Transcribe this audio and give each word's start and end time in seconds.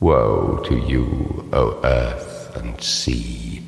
Woe 0.00 0.62
to 0.66 0.78
you, 0.78 1.48
O 1.52 1.80
earth 1.82 2.54
and 2.54 2.80
sea, 2.80 3.64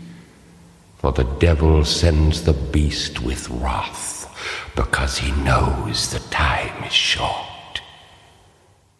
for 0.99 1.11
the 1.11 1.25
devil 1.41 1.85
sends 1.85 2.45
the 2.45 2.53
beast 2.53 3.21
with 3.21 3.51
wrath, 3.51 4.33
because 4.77 5.19
he 5.19 5.33
knows 5.43 6.13
the 6.13 6.21
time 6.31 6.85
is 6.85 6.93
short. 6.93 7.83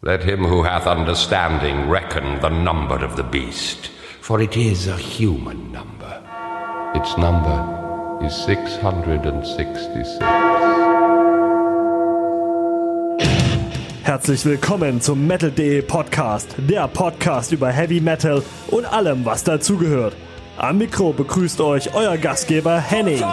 Let 0.01 0.23
him 0.23 0.43
who 0.43 0.63
hath 0.63 0.87
understanding 0.87 1.87
reckon 1.87 2.41
the 2.41 2.49
number 2.49 2.95
of 2.95 3.15
the 3.15 3.23
beast, 3.23 3.87
for 4.19 4.41
it 4.41 4.57
is 4.57 4.87
a 4.87 4.97
human 4.97 5.71
number. 5.71 6.21
Its 6.95 7.17
number 7.17 8.19
is 8.21 8.35
666. 8.35 10.50
Herzlich 14.11 14.43
willkommen 14.43 14.99
zum 14.99 15.25
Metal.de 15.25 15.83
Podcast, 15.83 16.55
der 16.57 16.85
Podcast 16.89 17.53
über 17.53 17.69
Heavy 17.69 18.01
Metal 18.01 18.43
und 18.67 18.83
allem, 18.83 19.23
was 19.23 19.45
dazugehört. 19.45 20.17
Am 20.57 20.79
Mikro 20.79 21.13
begrüßt 21.13 21.61
euch 21.61 21.93
euer 21.93 22.17
Gastgeber 22.17 22.77
Henning. 22.77 23.23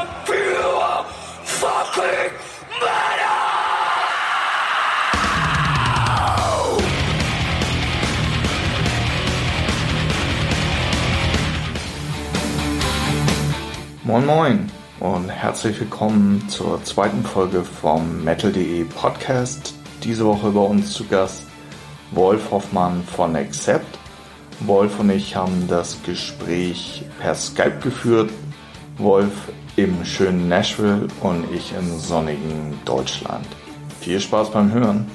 Moin 14.05 14.27
Moin 14.27 14.71
und 15.01 15.29
herzlich 15.29 15.81
willkommen 15.81 16.49
zur 16.49 16.85
zweiten 16.85 17.25
Folge 17.25 17.65
vom 17.65 18.23
Metal.de 18.23 18.85
Podcast. 18.85 19.78
Diese 20.05 20.25
Woche 20.25 20.51
bei 20.51 20.61
uns 20.61 20.93
zu 20.93 21.05
Gast 21.07 21.45
Wolf 22.13 22.51
Hoffmann 22.51 23.03
von 23.05 23.37
Accept. 23.37 23.99
Wolf 24.61 24.99
und 24.99 25.11
ich 25.11 25.37
haben 25.37 25.67
das 25.69 26.03
Gespräch 26.03 27.05
per 27.21 27.35
Skype 27.35 27.79
geführt. 27.83 28.31
Wolf 28.97 29.33
im 29.77 30.05
schönen 30.05 30.49
Nashville 30.49 31.07
und 31.21 31.45
ich 31.55 31.73
im 31.79 31.99
sonnigen 31.99 32.79
Deutschland. 32.85 33.47
Viel 34.01 34.21
Spaß 34.21 34.51
beim 34.51 34.73
Hören. 34.73 35.07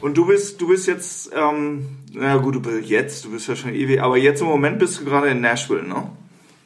Und 0.00 0.16
du 0.16 0.26
bist, 0.26 0.60
du 0.60 0.68
bist 0.68 0.86
jetzt, 0.86 1.30
ähm, 1.34 1.98
na 2.12 2.36
gut, 2.36 2.54
du 2.54 2.62
bist 2.62 2.88
jetzt, 2.88 3.24
du 3.24 3.30
bist 3.30 3.48
ja 3.48 3.56
schon 3.56 3.74
ewig, 3.74 4.00
aber 4.00 4.16
jetzt 4.16 4.40
im 4.40 4.46
Moment 4.46 4.78
bist 4.78 5.00
du 5.00 5.04
gerade 5.04 5.28
in 5.28 5.40
Nashville, 5.40 5.82
ne? 5.82 6.10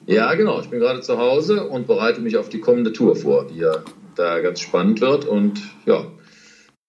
Ja, 0.07 0.35
genau. 0.35 0.61
Ich 0.61 0.69
bin 0.69 0.81
gerade 0.81 1.01
zu 1.01 1.19
Hause 1.19 1.69
und 1.69 1.87
bereite 1.87 2.21
mich 2.21 2.37
auf 2.37 2.49
die 2.49 2.61
kommende 2.61 2.93
Tour 2.93 3.17
vor, 3.17 3.47
die 3.47 3.59
ja 3.59 3.83
da 4.15 4.41
ganz 4.41 4.61
spannend 4.61 5.01
wird 5.01 5.25
und 5.25 5.63
ja. 5.87 6.05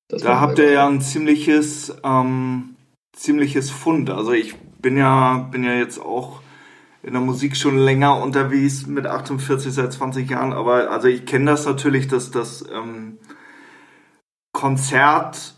da 0.10 0.42
habt 0.42 0.60
ihr 0.60 0.72
ja 0.72 0.88
ein 0.88 1.00
ziemliches, 1.00 1.96
ähm, 2.04 2.76
ziemliches 3.14 3.72
Fund. 3.72 4.10
Also 4.10 4.34
ich 4.34 4.56
bin 4.82 4.98
ja, 4.98 5.48
bin 5.52 5.64
ja 5.64 5.74
jetzt 5.74 6.00
auch 6.00 6.42
in 7.02 7.14
der 7.14 7.22
Musik 7.22 7.56
schon 7.56 7.78
länger 7.78 8.22
unterwegs 8.22 8.88
mit 8.88 9.08
48 9.08 9.72
seit 9.72 9.94
20 9.94 10.30
Jahren, 10.30 10.54
aber 10.54 10.92
also 10.92 11.08
ich 11.08 11.26
kenne 11.26 11.52
das 11.52 11.66
natürlich, 11.66 12.08
dass 12.08 12.32
das 12.32 12.66
ähm, 12.74 13.20
Konzert 14.52 15.56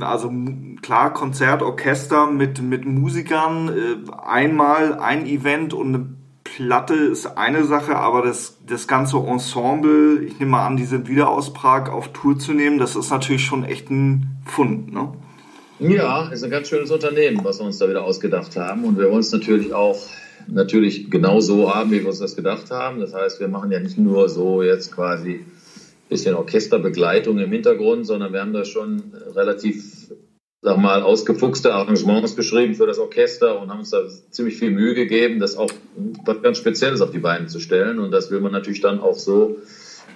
also 0.00 0.32
klar, 0.80 1.12
Konzert, 1.12 1.62
Orchester 1.62 2.26
mit, 2.28 2.62
mit 2.62 2.84
Musikern, 2.84 3.68
äh, 3.68 4.12
einmal 4.22 4.98
ein 4.98 5.26
Event 5.26 5.74
und 5.74 5.94
eine 5.94 6.21
Platte 6.56 6.94
ist 6.94 7.38
eine 7.38 7.64
Sache, 7.64 7.96
aber 7.96 8.22
das, 8.22 8.58
das 8.66 8.86
ganze 8.86 9.16
Ensemble, 9.16 10.22
ich 10.22 10.38
nehme 10.38 10.52
mal 10.52 10.66
an, 10.66 10.76
die 10.76 10.84
sind 10.84 11.08
wieder 11.08 11.30
aus 11.30 11.54
Prag 11.54 11.88
auf 11.90 12.12
Tour 12.12 12.38
zu 12.38 12.52
nehmen, 12.52 12.78
das 12.78 12.94
ist 12.94 13.10
natürlich 13.10 13.42
schon 13.42 13.64
echt 13.64 13.90
ein 13.90 14.36
Fund, 14.44 14.92
ne? 14.92 15.12
Ja, 15.78 16.28
ist 16.28 16.44
ein 16.44 16.50
ganz 16.50 16.68
schönes 16.68 16.90
Unternehmen, 16.90 17.40
was 17.42 17.58
wir 17.58 17.64
uns 17.64 17.78
da 17.78 17.88
wieder 17.88 18.04
ausgedacht 18.04 18.54
haben. 18.56 18.84
Und 18.84 18.98
wir 18.98 19.08
wollen 19.10 19.20
es 19.20 19.32
natürlich 19.32 19.72
auch 19.72 19.98
natürlich 20.46 21.10
genau 21.10 21.40
so 21.40 21.74
haben, 21.74 21.90
wie 21.90 22.00
wir 22.00 22.08
uns 22.08 22.20
das 22.20 22.36
gedacht 22.36 22.70
haben. 22.70 23.00
Das 23.00 23.14
heißt, 23.14 23.40
wir 23.40 23.48
machen 23.48 23.72
ja 23.72 23.80
nicht 23.80 23.98
nur 23.98 24.28
so 24.28 24.62
jetzt 24.62 24.92
quasi 24.92 25.44
bisschen 26.12 26.34
Orchesterbegleitung 26.34 27.38
im 27.38 27.50
Hintergrund, 27.50 28.06
sondern 28.06 28.32
wir 28.32 28.40
haben 28.42 28.52
da 28.52 28.64
schon 28.64 29.02
relativ, 29.34 29.82
sag 30.62 30.78
mal, 30.78 31.02
ausgefuchste 31.02 31.74
Arrangements 31.74 32.36
geschrieben 32.36 32.74
für 32.74 32.86
das 32.86 33.00
Orchester 33.00 33.60
und 33.60 33.70
haben 33.70 33.80
uns 33.80 33.90
da 33.90 34.02
ziemlich 34.30 34.56
viel 34.58 34.70
Mühe 34.70 34.94
gegeben, 34.94 35.40
das 35.40 35.56
auch 35.56 35.70
was 36.24 36.40
ganz 36.40 36.58
Spezielles 36.58 37.00
auf 37.00 37.10
die 37.10 37.18
Beine 37.18 37.48
zu 37.48 37.58
stellen. 37.58 37.98
Und 37.98 38.12
das 38.12 38.30
will 38.30 38.40
man 38.40 38.52
natürlich 38.52 38.80
dann 38.80 39.00
auch 39.00 39.16
so 39.16 39.56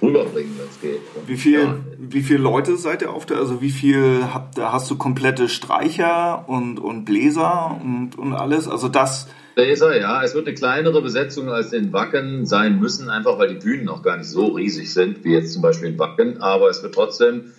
rüberbringen, 0.01 0.53
wenn 0.57 0.69
es 0.69 0.81
geht. 0.81 1.01
Und 1.17 1.27
Wie 1.27 1.37
viel, 1.37 1.61
ja, 1.61 1.79
wie 1.99 2.23
viele 2.23 2.39
Leute 2.39 2.77
seid 2.77 3.03
ihr 3.03 3.13
auf 3.13 3.27
der, 3.27 3.39
also 3.39 3.61
wie 3.61 3.71
viel 3.71 4.23
habt, 4.33 4.57
hast 4.61 4.89
du 4.89 4.97
komplette 4.97 5.49
Streicher 5.49 6.49
und, 6.49 6.79
und 6.79 7.05
Bläser 7.05 7.81
und, 7.83 8.17
und 8.17 8.33
alles? 8.33 8.69
Also 8.69 8.89
das, 8.89 9.27
Bläser, 9.57 9.99
ja. 9.99 10.23
Es 10.23 10.35
wird 10.35 10.47
eine 10.47 10.55
kleinere 10.55 11.03
Besetzung 11.03 11.49
als 11.49 11.73
in 11.73 11.93
Wacken 11.93 12.47
sein 12.47 12.79
müssen, 12.79 13.09
einfach 13.09 13.37
weil 13.39 13.49
die 13.49 13.59
Bühnen 13.59 13.87
noch 13.87 14.03
gar 14.03 14.17
nicht 14.17 14.29
so 14.29 14.49
riesig 14.49 14.93
sind, 14.93 15.25
wie 15.25 15.33
jetzt 15.33 15.55
zum 15.55 15.63
Beispiel 15.63 15.89
in 15.89 15.99
Wacken. 15.99 16.41
Aber 16.41 16.69
es 16.69 16.85
wird 16.85 16.95
trotzdem 16.95 17.53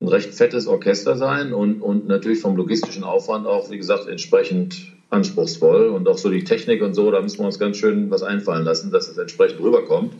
ein 0.00 0.08
recht 0.08 0.34
fettes 0.34 0.66
Orchester 0.66 1.16
sein 1.16 1.52
und, 1.52 1.80
und 1.80 2.06
natürlich 2.08 2.40
vom 2.40 2.56
logistischen 2.56 3.04
Aufwand 3.04 3.46
auch, 3.46 3.70
wie 3.70 3.78
gesagt, 3.78 4.06
entsprechend 4.08 4.92
anspruchsvoll. 5.10 5.86
Und 5.88 6.08
auch 6.08 6.18
so 6.18 6.30
die 6.30 6.44
Technik 6.44 6.82
und 6.82 6.94
so, 6.94 7.10
da 7.10 7.20
müssen 7.20 7.38
wir 7.38 7.46
uns 7.46 7.58
ganz 7.58 7.76
schön 7.76 8.10
was 8.10 8.22
einfallen 8.22 8.64
lassen, 8.64 8.90
dass 8.90 9.08
es 9.08 9.16
entsprechend 9.16 9.60
rüberkommt. 9.60 10.12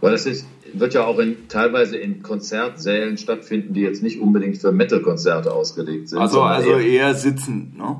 Weil 0.00 0.12
es 0.14 0.26
ist, 0.26 0.44
wird 0.74 0.92
ja 0.92 1.04
auch 1.06 1.18
in, 1.18 1.48
teilweise 1.48 1.96
in 1.96 2.22
Konzertsälen 2.22 3.16
stattfinden, 3.16 3.72
die 3.72 3.80
jetzt 3.80 4.02
nicht 4.02 4.20
unbedingt 4.20 4.58
für 4.58 4.72
Metal-Konzerte 4.72 5.52
ausgelegt 5.52 6.08
sind. 6.10 6.18
also, 6.18 6.42
also 6.42 6.70
eher- 6.72 6.80
eher 6.86 7.14
sitzend, 7.14 7.78
ne? 7.78 7.96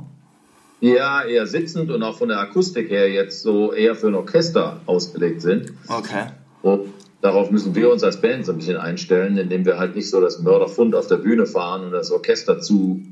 ja, 0.81 1.23
eher 1.25 1.47
sitzend 1.47 1.91
und 1.91 2.03
auch 2.03 2.19
von 2.19 2.29
der 2.29 2.39
Akustik 2.41 2.91
her 2.91 3.11
jetzt 3.11 3.43
so 3.43 3.73
eher 3.73 3.95
für 3.95 4.09
ein 4.09 4.15
Orchester 4.15 4.81
ausgelegt 4.87 5.41
sind. 5.43 5.73
Okay. 5.89 6.27
Und 6.63 6.89
darauf 7.21 7.51
müssen 7.51 7.75
wir 7.75 7.91
uns 7.91 8.03
als 8.03 8.21
Band 8.21 8.47
so 8.47 8.53
ein 8.53 8.59
bisschen 8.59 8.77
einstellen, 8.77 9.37
indem 9.39 9.65
wir 9.65 9.79
halt 9.79 9.95
nicht 9.95 10.11
so 10.11 10.21
das 10.21 10.41
Mörderfund 10.41 10.95
auf 10.95 11.07
der 11.07 11.17
Bühne 11.17 11.47
fahren 11.47 11.85
und 11.85 11.93
das 11.93 12.11
Orchester 12.11 12.61
zu, 12.61 13.03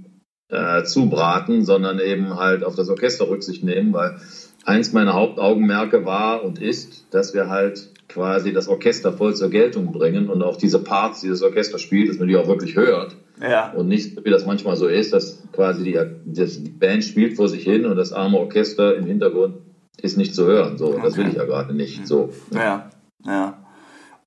äh, 0.51 0.83
zubraten, 0.85 1.65
sondern 1.65 1.99
eben 2.01 2.37
halt 2.37 2.65
auf 2.65 2.75
das 2.75 2.89
Orchester 2.89 3.29
Rücksicht 3.29 3.63
nehmen, 3.65 3.93
weil 3.93 4.17
eins 4.65 4.93
meiner 4.93 5.15
Hauptaugenmerke 5.15 6.05
war 6.05 6.43
und 6.43 6.61
ist, 6.61 7.07
dass 7.11 7.35
wir 7.35 7.49
halt 7.49 7.91
quasi 8.09 8.53
das 8.55 8.69
Orchester 8.69 9.13
voll 9.13 9.35
zur 9.35 9.51
Geltung 9.51 9.93
bringen 9.93 10.31
und 10.31 10.43
auch 10.43 10.57
diese 10.57 10.79
Parts, 10.79 11.21
die 11.21 11.29
das 11.29 11.43
Orchester 11.43 11.79
spielt, 11.79 12.09
dass 12.09 12.19
man 12.19 12.29
die 12.29 12.37
auch 12.37 12.49
wirklich 12.49 12.75
hört. 12.77 13.17
Ja. 13.41 13.71
Und 13.73 13.89
nicht, 13.89 14.25
wie 14.25 14.31
das 14.31 14.47
manchmal 14.47 14.77
so 14.77 14.87
ist, 14.89 15.13
dass 15.13 15.43
quasi 15.53 15.85
die, 15.85 15.99
das, 16.25 16.63
die 16.63 16.71
Band 16.71 17.05
spielt 17.05 17.37
vor 17.37 17.49
sich 17.49 17.63
hin 17.63 17.85
und 17.85 17.97
das 17.97 18.13
arme 18.13 18.39
Orchester 18.39 18.97
im 18.97 19.05
Hintergrund 19.05 19.57
ist 20.01 20.17
nicht 20.17 20.35
zu 20.35 20.47
hören. 20.47 20.79
So, 20.79 20.95
das 20.95 21.13
Okay. 21.13 21.17
will 21.19 21.29
ich 21.29 21.35
ja 21.35 21.45
gerade 21.45 21.75
nicht. 21.75 22.07
So. 22.07 22.31
Ja, 22.55 22.89
ja. 23.27 23.59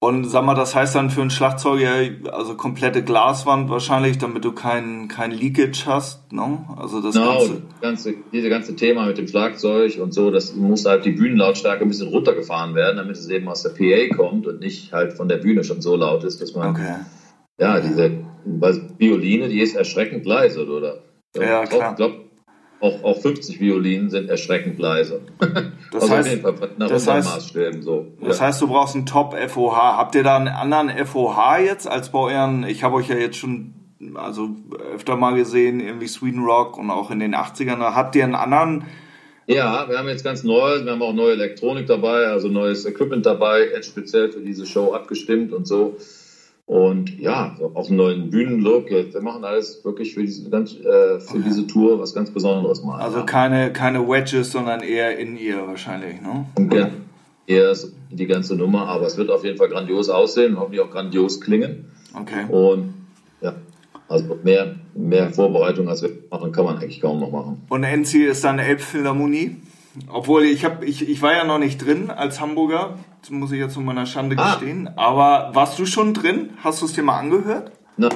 Und 0.04 0.24
sag 0.26 0.44
mal, 0.44 0.56
das 0.56 0.74
heißt 0.74 0.96
dann 0.96 1.12
für 1.12 1.22
einen 1.22 1.30
Schlagzeuger, 1.30 1.94
also 2.34 2.56
komplette 2.56 3.04
Glaswand 3.04 3.70
wahrscheinlich, 3.70 4.18
damit 4.18 4.44
du 4.44 4.52
kein, 4.52 5.08
kein 5.08 5.30
Leakage 5.30 5.84
hast, 5.86 6.34
ne? 6.34 6.66
Also 6.76 7.02
das 7.02 7.14
Genau, 7.14 7.38
Ganze. 7.38 7.62
ganze, 7.82 8.14
diese 8.34 8.50
ganze 8.50 8.76
Thema 8.76 9.06
mit 9.06 9.20
dem 9.20 9.28
Schlagzeug 9.28 10.00
und 10.02 10.12
so, 10.12 10.32
das 10.32 10.56
muss 10.56 10.86
halt 10.86 11.06
die 11.06 11.12
Bühnenlautstärke 11.12 11.84
ein 11.84 11.88
bisschen 11.88 12.08
runtergefahren 12.08 12.74
werden, 12.74 12.98
damit 12.98 13.16
es 13.16 13.30
eben 13.30 13.48
aus 13.48 13.62
der 13.62 13.70
PA 13.70 14.16
kommt 14.16 14.48
und 14.48 14.60
nicht 14.60 14.92
halt 14.92 15.14
von 15.14 15.28
der 15.30 15.38
Bühne 15.38 15.64
schon 15.64 15.82
so 15.82 15.96
laut 15.96 16.24
ist, 16.24 16.42
dass 16.42 16.56
man, 16.56 16.72
Okay. 16.72 16.96
ja, 17.60 17.80
diese 17.80 18.12
Violine, 18.98 19.50
die 19.50 19.62
ist 19.62 19.76
erschreckend 19.76 20.26
leise, 20.26 20.66
oder? 20.68 21.04
Ja, 21.36 21.64
klar. 21.68 21.92
Ich 21.92 21.98
glaube, 21.98 22.16
auch, 22.81 23.03
auch 23.03 23.22
50 23.22 23.59
Violinen 23.59 24.09
sind 24.09 24.30
erschreckend 24.30 24.80
leise. 24.80 25.22
Das 25.92 26.03
also 26.03 26.16
heißt- 26.16 26.42
das 26.78 27.08
heißt- 27.08 27.81
so. 27.81 28.08
Das 28.22 28.40
ja. 28.40 28.46
heißt, 28.47 28.62
du 28.62 28.68
brauchst 28.68 28.96
einen 28.96 29.06
Top-FOH. 29.06 29.75
Habt 29.97 30.16
ihr 30.16 30.24
da 30.24 30.36
einen 30.38 30.47
anderen 30.47 30.90
FOH 30.90 31.59
jetzt 31.59 31.88
als 31.88 32.11
bei 32.11 32.20
euren, 32.20 32.64
ich 32.64 32.84
habe 32.84 32.96
euch 32.96 33.08
ja 33.08 33.16
jetzt 33.16 33.38
schon 33.38 33.73
also 34.16 34.50
öfter 34.96 35.16
mal 35.16 35.35
gesehen, 35.35 35.79
irgendwie 35.79 36.08
Sweden 36.08 36.44
Rock 36.44 36.78
und 36.78 36.90
auch 36.90 37.11
in 37.11 37.20
den 37.20 37.35
80ern, 37.35 37.78
da 37.79 37.94
habt 37.94 38.16
ihr 38.16 38.23
einen 38.23 38.34
anderen, 38.35 38.85
Ja, 39.46 39.88
wir 39.90 39.97
haben 40.00 40.08
jetzt 40.08 40.23
ganz 40.23 40.44
neu, 40.44 40.84
wir 40.84 40.91
haben 40.91 41.02
auch 41.03 41.14
neue 41.14 41.34
Elektronik 41.34 41.85
dabei, 41.85 42.26
also 42.28 42.47
neues 42.47 42.85
Equipment 42.85 43.26
dabei, 43.28 43.67
jetzt 43.73 43.90
speziell 43.90 44.32
für 44.32 44.40
diese 44.40 44.66
Show 44.66 44.94
abgestimmt 44.94 45.53
und 45.53 45.67
so. 45.67 45.97
Und 46.66 47.19
ja, 47.19 47.58
auch 47.73 47.87
einen 47.87 47.97
neuen 47.97 48.29
Bühnenlook. 48.29 48.90
Wir 48.90 49.22
machen 49.22 49.43
alles 49.43 49.84
wirklich 49.84 50.13
für 50.13 50.22
diese, 50.22 50.49
ganz, 50.49 50.73
äh, 50.75 51.19
für 51.19 51.40
diese 51.40 51.67
Tour 51.67 51.99
was 51.99 52.13
ganz 52.13 52.31
Besonderes 52.31 52.84
mal. 52.84 52.99
also 52.99 53.25
keine, 53.25 53.73
keine 53.73 54.08
Wedges, 54.08 54.52
sondern 54.52 54.81
eher 54.81 55.17
in 55.17 55.37
ihr 55.37 55.67
wahrscheinlich, 55.67 56.22
ne? 56.22 56.46
Ja, 56.73 56.90
eher 57.46 57.75
die 58.09 58.28
ganze 58.28 58.55
Nummer, 58.55 58.87
aber 58.87 59.05
es 59.05 59.17
wird 59.17 59.29
auf 59.29 59.43
jeden 59.43 59.58
Fall 59.58 59.69
grandios 59.69 60.09
aussehen 60.09 60.53
und 60.53 60.59
hoffentlich 60.59 60.81
auch 60.81 60.91
grandios 60.91 61.41
klingen. 61.41 61.91
Okay. 62.13 62.46
Und 62.49 62.93
ja, 63.41 63.53
also 64.08 64.37
mehr, 64.43 64.75
mehr 64.93 65.29
Vorbereitung 65.31 65.90
als 65.90 66.02
wir 66.02 66.11
machen, 66.29 66.52
kann 66.52 66.66
man 66.66 66.78
eigentlich 66.78 67.02
kaum 67.02 67.19
noch 67.19 67.31
machen. 67.31 67.61
Und 67.69 67.84
Enzi 67.84 68.23
ist 68.23 68.43
dann 68.43 68.59
Elbphilharmonie? 68.59 69.58
Obwohl, 70.09 70.43
ich, 70.43 70.64
hab, 70.66 70.84
ich, 70.84 71.08
ich 71.09 71.22
war 71.22 71.34
ja 71.34 71.43
noch 71.43 71.59
nicht 71.59 71.78
drin 71.85 72.09
als 72.09 72.40
Hamburger, 72.40 72.97
das 73.22 73.29
muss 73.29 73.52
ich 73.52 73.59
jetzt 73.59 73.73
zu 73.73 73.82
meiner 73.82 74.05
Schande 74.05 74.35
Ah. 74.40 74.52
gestehen. 74.53 74.90
Aber 74.96 75.52
warst 75.53 75.78
du 75.79 75.85
schon 75.85 76.14
drin? 76.14 76.52
Hast 76.64 76.82
du 76.82 76.85
es 76.85 76.93
dir 76.93 77.03
mal 77.03 77.20
angehört? 77.20 77.72
Na, 77.97 78.09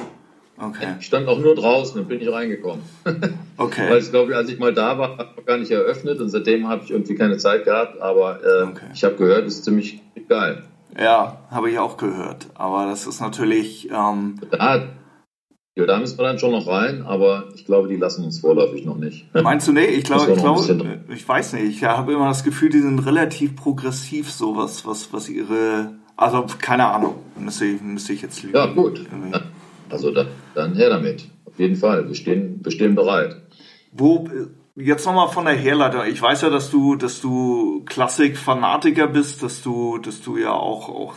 Okay, 0.58 0.94
ich 0.98 1.04
stand 1.04 1.28
auch 1.28 1.38
nur 1.38 1.54
draußen 1.54 2.00
und 2.00 2.08
bin 2.08 2.18
nicht 2.18 2.32
reingekommen. 2.32 2.82
Weil 3.04 3.18
okay. 3.58 3.98
ich 3.98 4.08
glaube, 4.10 4.34
als 4.34 4.48
ich 4.48 4.58
mal 4.58 4.72
da 4.72 4.96
war, 4.98 5.18
hat 5.18 5.36
noch 5.36 5.44
gar 5.44 5.58
nicht 5.58 5.70
eröffnet 5.70 6.18
und 6.18 6.30
seitdem 6.30 6.66
habe 6.66 6.82
ich 6.82 6.90
irgendwie 6.90 7.14
keine 7.14 7.36
Zeit 7.36 7.64
gehabt. 7.66 8.00
Aber 8.00 8.40
äh, 8.42 8.62
Okay. 8.62 8.86
ich 8.94 9.04
habe 9.04 9.16
gehört, 9.16 9.46
es 9.46 9.56
ist 9.56 9.64
ziemlich 9.66 10.00
geil. 10.30 10.62
Ja, 10.98 11.40
habe 11.50 11.70
ich 11.70 11.78
auch 11.78 11.98
gehört. 11.98 12.46
Aber 12.54 12.86
das 12.86 13.06
ist 13.06 13.20
natürlich, 13.20 13.90
ähm, 13.90 14.40
Da, 14.50 14.86
ja, 15.76 15.84
da 15.84 15.98
müssen 15.98 16.18
wir 16.18 16.24
dann 16.24 16.38
schon 16.38 16.52
noch 16.52 16.66
rein, 16.66 17.02
aber 17.02 17.48
ich 17.54 17.66
glaube, 17.66 17.88
die 17.88 17.96
lassen 17.96 18.24
uns 18.24 18.40
vorläufig 18.40 18.86
noch 18.86 18.96
nicht. 18.96 19.26
meinst 19.34 19.68
du, 19.68 19.72
nee, 19.72 19.84
ich 19.84 20.04
glaube, 20.04 20.32
ich 20.32 20.38
glaube, 20.38 21.00
ich 21.14 21.28
weiß 21.28 21.52
nicht, 21.52 21.64
ich 21.64 21.84
habe 21.84 22.14
immer 22.14 22.28
das 22.28 22.44
Gefühl, 22.44 22.70
die 22.70 22.80
sind 22.80 22.98
relativ 23.00 23.56
progressiv, 23.56 24.30
so 24.30 24.56
was, 24.56 24.86
was, 24.86 25.28
ihre, 25.28 25.92
also 26.16 26.46
keine 26.58 26.86
Ahnung, 26.86 27.16
müsste 27.38 27.66
ich, 27.66 27.82
müsste 27.82 28.14
ich 28.14 28.22
jetzt 28.22 28.42
lügen. 28.42 28.56
Ja, 28.56 28.66
gut. 28.66 29.00
Irgendwie. 29.00 29.38
Also 29.90 30.10
da, 30.12 30.24
dann 30.54 30.74
her 30.74 30.88
damit. 30.88 31.26
Auf 31.44 31.58
jeden 31.58 31.76
Fall. 31.76 32.08
Wir 32.08 32.14
stehen, 32.14 32.60
wir 32.62 32.72
stehen 32.72 32.94
bereit. 32.94 33.36
Wo, 33.92 34.28
jetzt 34.76 35.04
nochmal 35.04 35.28
von 35.28 35.44
der 35.44 35.54
Herleitung. 35.54 36.02
Ich 36.10 36.22
weiß 36.22 36.40
ja, 36.40 36.48
dass 36.48 36.70
du, 36.70 36.96
dass 36.96 37.20
du 37.20 37.82
Klassik-Fanatiker 37.84 39.08
bist, 39.08 39.42
dass 39.42 39.62
du, 39.62 39.98
dass 39.98 40.22
du 40.22 40.38
ja 40.38 40.52
auch, 40.52 40.88
auch 40.88 41.14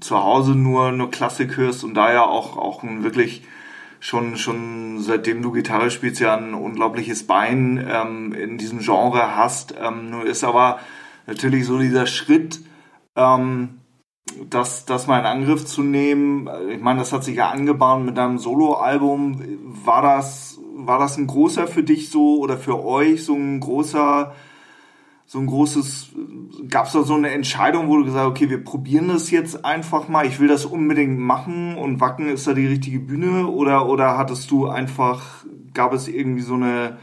zu 0.00 0.16
Hause 0.16 0.52
nur, 0.52 0.90
nur 0.92 1.10
Klassik 1.10 1.58
hörst 1.58 1.84
und 1.84 1.94
da 1.94 2.12
ja 2.12 2.24
auch, 2.24 2.56
auch 2.56 2.82
ein 2.82 3.04
wirklich 3.04 3.42
schon, 4.00 4.36
schon 4.36 5.00
seitdem 5.00 5.42
du 5.42 5.52
Gitarre 5.52 5.90
spielst, 5.90 6.20
ja 6.20 6.36
ein 6.36 6.54
unglaubliches 6.54 7.26
Bein 7.26 7.84
ähm, 7.88 8.32
in 8.32 8.58
diesem 8.58 8.80
Genre 8.80 9.36
hast. 9.36 9.74
Ähm, 9.80 10.10
nur 10.10 10.26
ist 10.26 10.44
aber 10.44 10.78
natürlich 11.26 11.66
so 11.66 11.78
dieser 11.78 12.06
Schritt, 12.06 12.60
ähm, 13.16 13.80
das, 14.50 14.84
das 14.84 15.06
mal 15.06 15.20
in 15.20 15.26
Angriff 15.26 15.64
zu 15.64 15.82
nehmen. 15.82 16.48
Ich 16.70 16.80
meine, 16.80 17.00
das 17.00 17.12
hat 17.12 17.24
sich 17.24 17.36
ja 17.36 17.50
angebahnt 17.50 18.04
mit 18.04 18.16
deinem 18.16 18.38
Soloalbum. 18.38 19.42
War 19.84 20.02
das, 20.02 20.58
war 20.76 20.98
das 20.98 21.16
ein 21.16 21.26
großer 21.26 21.66
für 21.66 21.82
dich 21.82 22.10
so 22.10 22.38
oder 22.38 22.56
für 22.56 22.84
euch 22.84 23.24
so 23.24 23.34
ein 23.34 23.60
großer, 23.60 24.34
so 25.30 25.38
ein 25.40 25.46
großes, 25.46 26.08
gab 26.70 26.86
es 26.86 26.92
da 26.92 27.02
so 27.02 27.12
eine 27.12 27.28
Entscheidung, 27.28 27.88
wo 27.88 27.98
du 27.98 28.04
gesagt 28.06 28.24
hast, 28.24 28.30
okay, 28.30 28.48
wir 28.48 28.64
probieren 28.64 29.08
das 29.08 29.30
jetzt 29.30 29.62
einfach 29.62 30.08
mal, 30.08 30.24
ich 30.24 30.40
will 30.40 30.48
das 30.48 30.64
unbedingt 30.64 31.18
machen 31.18 31.76
und 31.76 32.00
Wacken 32.00 32.30
ist 32.30 32.46
da 32.46 32.54
die 32.54 32.66
richtige 32.66 32.98
Bühne 32.98 33.46
oder, 33.46 33.86
oder 33.90 34.16
hattest 34.16 34.50
du 34.50 34.68
einfach, 34.68 35.44
gab 35.74 35.92
es 35.92 36.08
irgendwie 36.08 36.40
so 36.40 36.54
eine, 36.54 36.96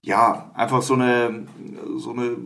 ja, 0.00 0.50
einfach 0.54 0.80
so 0.80 0.94
eine, 0.94 1.46
so 1.96 2.12
eine 2.12 2.38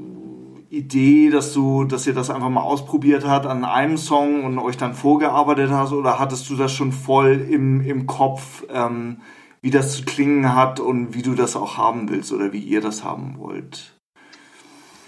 Idee, 0.70 1.30
dass 1.30 1.52
du, 1.52 1.84
dass 1.84 2.08
ihr 2.08 2.14
das 2.14 2.30
einfach 2.30 2.48
mal 2.48 2.62
ausprobiert 2.62 3.24
habt 3.24 3.46
an 3.46 3.64
einem 3.64 3.96
Song 3.96 4.42
und 4.42 4.58
euch 4.58 4.76
dann 4.76 4.94
vorgearbeitet 4.94 5.70
hast 5.70 5.92
oder 5.92 6.18
hattest 6.18 6.50
du 6.50 6.56
das 6.56 6.72
schon 6.72 6.90
voll 6.90 7.46
im, 7.48 7.80
im 7.80 8.08
Kopf, 8.08 8.64
ähm, 8.68 9.18
wie 9.62 9.70
das 9.70 9.94
zu 9.94 10.04
klingen 10.04 10.52
hat 10.52 10.80
und 10.80 11.14
wie 11.14 11.22
du 11.22 11.36
das 11.36 11.54
auch 11.54 11.78
haben 11.78 12.08
willst 12.08 12.32
oder 12.32 12.52
wie 12.52 12.58
ihr 12.58 12.80
das 12.80 13.04
haben 13.04 13.36
wollt? 13.38 13.93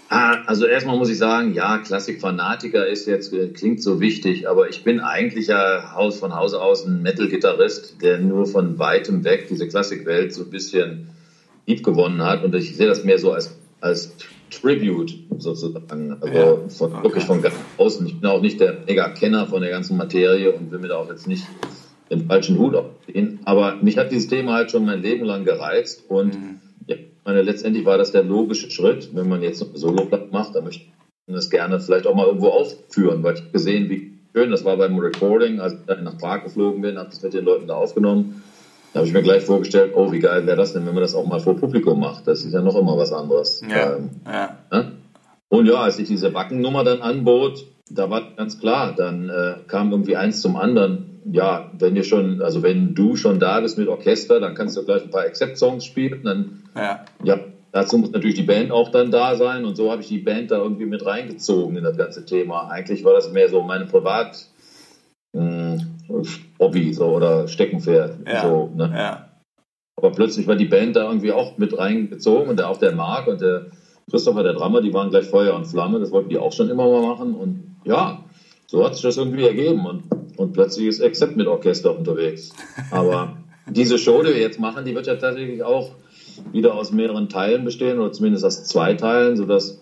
Ah, 0.09 0.41
also 0.45 0.65
erstmal 0.65 0.97
muss 0.97 1.09
ich 1.09 1.17
sagen, 1.17 1.53
ja, 1.53 1.79
Klassik-Fanatiker 1.79 2.87
ist 2.87 3.07
jetzt, 3.07 3.33
äh, 3.33 3.49
klingt 3.49 3.83
so 3.83 3.99
wichtig, 3.99 4.47
aber 4.47 4.69
ich 4.69 4.83
bin 4.83 5.01
eigentlich 5.01 5.47
ja 5.47 5.93
Haus 5.95 6.19
von 6.19 6.33
Hause 6.33 6.61
aus 6.61 6.85
ein 6.85 7.01
Metal-Gitarrist, 7.01 8.01
der 8.01 8.17
nur 8.19 8.45
von 8.45 8.79
weitem 8.79 9.25
weg 9.25 9.47
diese 9.49 9.67
Klassikwelt 9.67 10.33
so 10.33 10.43
ein 10.43 10.49
bisschen 10.49 11.09
lieb 11.65 11.83
gewonnen 11.83 12.21
hat 12.23 12.45
und 12.45 12.55
ich 12.55 12.77
sehe 12.77 12.87
das 12.87 13.03
mehr 13.03 13.19
so 13.19 13.33
als, 13.33 13.53
als 13.81 14.09
Tribute 14.49 15.13
sozusagen, 15.39 16.15
also 16.21 16.33
Ja, 16.33 16.69
von, 16.69 16.93
okay. 16.93 17.03
wirklich 17.03 17.23
von 17.25 17.41
ganz 17.41 17.55
außen. 17.77 18.05
Ich 18.07 18.17
bin 18.21 18.29
auch 18.29 18.41
nicht 18.41 18.61
der 18.61 18.77
Mega-Kenner 18.87 19.47
von 19.47 19.59
der 19.59 19.71
ganzen 19.71 19.97
Materie 19.97 20.53
und 20.53 20.71
will 20.71 20.79
mir 20.79 20.87
da 20.87 20.95
auch 20.95 21.09
jetzt 21.09 21.27
nicht 21.27 21.43
den 22.09 22.25
falschen 22.27 22.57
Hut 22.57 22.75
aufziehen, 22.75 23.39
aber 23.43 23.75
mich 23.81 23.97
hat 23.97 24.09
dieses 24.13 24.29
Thema 24.29 24.53
halt 24.53 24.71
schon 24.71 24.85
mein 24.85 25.01
Leben 25.01 25.25
lang 25.25 25.43
gereizt 25.43 26.05
und 26.07 26.33
Mhm. 26.33 26.59
Meine, 27.27 27.41
letztendlich 27.41 27.85
war 27.85 27.97
das 27.97 28.11
der 28.11 28.23
logische 28.23 28.71
Schritt, 28.71 29.09
wenn 29.13 29.29
man 29.29 29.43
jetzt 29.43 29.61
eine 29.61 29.77
Solo-Platte 29.77 30.29
macht, 30.31 30.55
dann 30.55 30.63
möchte 30.63 30.85
man 31.27 31.35
das 31.35 31.49
gerne 31.49 31.79
vielleicht 31.79 32.07
auch 32.07 32.15
mal 32.15 32.25
irgendwo 32.25 32.47
aufführen, 32.47 33.21
weil 33.21 33.35
ich 33.35 33.41
habe 33.41 33.51
gesehen, 33.51 33.89
wie 33.89 34.13
schön 34.33 34.49
das 34.49 34.63
war 34.65 34.77
beim 34.77 34.97
Recording, 34.97 35.59
als 35.59 35.73
ich 35.73 35.79
dann 35.85 36.03
nach 36.05 36.17
Prag 36.17 36.43
geflogen 36.43 36.81
bin, 36.81 36.97
habe 36.97 37.09
das 37.09 37.21
mit 37.21 37.33
den 37.33 37.43
Leuten 37.43 37.67
da 37.67 37.75
aufgenommen. 37.75 38.41
Da 38.93 38.99
habe 38.99 39.07
ich 39.07 39.13
mir 39.13 39.21
gleich 39.21 39.43
vorgestellt, 39.43 39.91
oh, 39.95 40.11
wie 40.11 40.19
geil 40.19 40.45
wäre 40.45 40.57
das 40.57 40.73
denn, 40.73 40.85
wenn 40.85 40.93
man 40.93 41.01
das 41.01 41.13
auch 41.13 41.25
mal 41.25 41.39
vor 41.39 41.57
Publikum 41.57 41.99
macht. 41.99 42.25
Das 42.25 42.43
ist 42.43 42.53
ja 42.53 42.61
noch 42.61 42.75
immer 42.75 42.97
was 42.97 43.11
anderes. 43.11 43.61
Ja, 43.69 43.95
Ähm, 43.97 44.09
ja, 44.25 44.57
Ne? 44.71 44.93
Und 45.49 45.65
ja, 45.65 45.75
als 45.75 45.99
ich 45.99 46.07
diese 46.07 46.33
Wackennummer 46.33 46.83
dann 46.83 47.01
anbot, 47.01 47.65
da 47.89 48.09
war 48.09 48.21
ganz 48.35 48.59
klar, 48.59 48.93
dann 48.95 49.29
äh, 49.29 49.55
kam 49.67 49.91
irgendwie 49.91 50.15
eins 50.15 50.41
zum 50.41 50.55
anderen. 50.55 51.16
Ja, 51.31 51.65
wenn 51.77 51.95
ihr 51.95 52.03
schon, 52.03 52.41
also 52.41 52.63
wenn 52.63 52.93
du 52.93 53.15
schon 53.15 53.39
da 53.39 53.59
bist 53.59 53.77
mit 53.77 53.87
Orchester, 53.87 54.39
dann 54.39 54.55
kannst 54.55 54.77
du 54.77 54.83
gleich 54.83 55.03
ein 55.03 55.09
paar 55.09 55.23
Accept-Songs 55.23 55.83
spielen. 55.85 56.19
Dann, 56.23 56.63
ja, 56.75 56.99
ja, 57.23 57.37
dazu 57.71 57.97
muss 57.97 58.11
natürlich 58.11 58.35
die 58.35 58.43
Band 58.43 58.71
auch 58.71 58.89
dann 58.89 59.11
da 59.11 59.35
sein. 59.35 59.65
Und 59.65 59.75
so 59.75 59.91
habe 59.91 60.01
ich 60.01 60.07
die 60.07 60.19
Band 60.19 60.51
da 60.51 60.57
irgendwie 60.57 60.85
mit 60.85 61.05
reingezogen 61.05 61.75
in 61.77 61.83
das 61.83 61.97
ganze 61.97 62.23
Thema. 62.25 62.67
Eigentlich 62.69 63.03
war 63.03 63.13
das 63.13 63.29
mehr 63.29 63.49
so 63.49 63.61
meine 63.61 63.85
Privat 63.85 64.47
mh, 65.33 65.77
Hobby 66.59 66.93
so, 66.93 67.05
oder 67.07 67.47
Steckenpferd. 67.47 68.13
ja, 68.25 68.41
So, 68.41 68.69
ne? 68.73 68.89
ja, 68.93 69.25
Aber 69.97 70.11
plötzlich 70.11 70.47
war 70.47 70.55
die 70.55 70.65
Band 70.65 70.95
da 70.95 71.07
irgendwie 71.07 71.31
auch 71.33 71.57
mit 71.57 71.77
reingezogen 71.77 72.49
und 72.49 72.57
der, 72.59 72.69
auch 72.69 72.77
der 72.77 72.93
Marc 72.93 73.27
und 73.27 73.41
der 73.41 73.65
Christopher, 74.09 74.43
der 74.43 74.53
Drummer, 74.53 74.81
die 74.81 74.93
waren 74.93 75.09
gleich 75.09 75.25
Feuer 75.27 75.53
und 75.55 75.65
Flamme. 75.65 75.99
Das 75.99 76.11
wollten 76.11 76.29
die 76.29 76.37
auch 76.37 76.53
schon 76.53 76.69
immer 76.69 76.87
mal 76.87 77.01
machen. 77.01 77.33
Und 77.35 77.75
ja, 77.83 78.17
so 78.67 78.85
hat 78.85 78.93
sich 78.93 79.03
das 79.03 79.17
irgendwie 79.17 79.45
ergeben. 79.45 79.85
Und, 79.85 80.03
und 80.37 80.53
plötzlich 80.53 80.87
ist 80.87 81.01
Accept 81.01 81.35
mit 81.35 81.47
Orchester 81.47 81.97
unterwegs. 81.97 82.51
Aber 82.91 83.37
diese 83.67 83.97
Show, 83.97 84.23
die 84.23 84.29
wir 84.29 84.39
jetzt 84.39 84.59
machen, 84.59 84.85
die 84.85 84.95
wird 84.95 85.07
ja 85.07 85.15
tatsächlich 85.15 85.63
auch 85.63 85.91
wieder 86.51 86.75
aus 86.75 86.91
mehreren 86.91 87.29
Teilen 87.29 87.65
bestehen 87.65 87.99
oder 87.99 88.11
zumindest 88.11 88.45
aus 88.45 88.63
zwei 88.63 88.93
Teilen, 88.93 89.35
sodass 89.35 89.81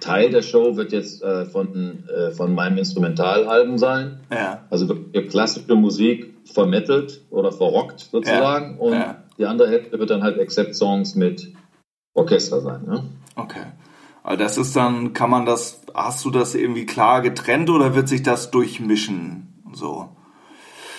Teil 0.00 0.30
der 0.30 0.42
Show 0.42 0.76
wird 0.76 0.92
jetzt 0.92 1.22
äh, 1.22 1.44
von, 1.44 2.04
äh, 2.08 2.30
von 2.30 2.54
meinem 2.54 2.78
Instrumentalalbum 2.78 3.76
sein. 3.76 4.20
ja, 4.32 4.64
Also 4.70 4.94
klassische 5.28 5.74
Musik 5.74 6.34
vermettelt 6.44 7.22
oder 7.30 7.52
verrockt 7.52 8.08
sozusagen. 8.10 8.76
Ja, 8.76 8.80
und 8.80 8.92
ja. 8.94 9.24
die 9.38 9.46
andere 9.46 9.68
Hälfte 9.68 9.98
wird 9.98 10.10
dann 10.10 10.22
halt 10.22 10.38
Accept-Songs 10.40 11.16
mit 11.16 11.52
Orchester 12.14 12.60
sein. 12.60 12.84
Ne? 12.86 13.04
okay. 13.36 13.66
Aber 14.22 14.36
das 14.36 14.58
ist 14.58 14.76
dann, 14.76 15.12
kann 15.12 15.30
man 15.30 15.46
das, 15.46 15.82
hast 15.94 16.24
du 16.24 16.30
das 16.30 16.54
irgendwie 16.54 16.86
klar 16.86 17.22
getrennt 17.22 17.70
oder 17.70 17.94
wird 17.94 18.08
sich 18.08 18.22
das 18.22 18.50
durchmischen? 18.50 19.62
So. 19.72 20.08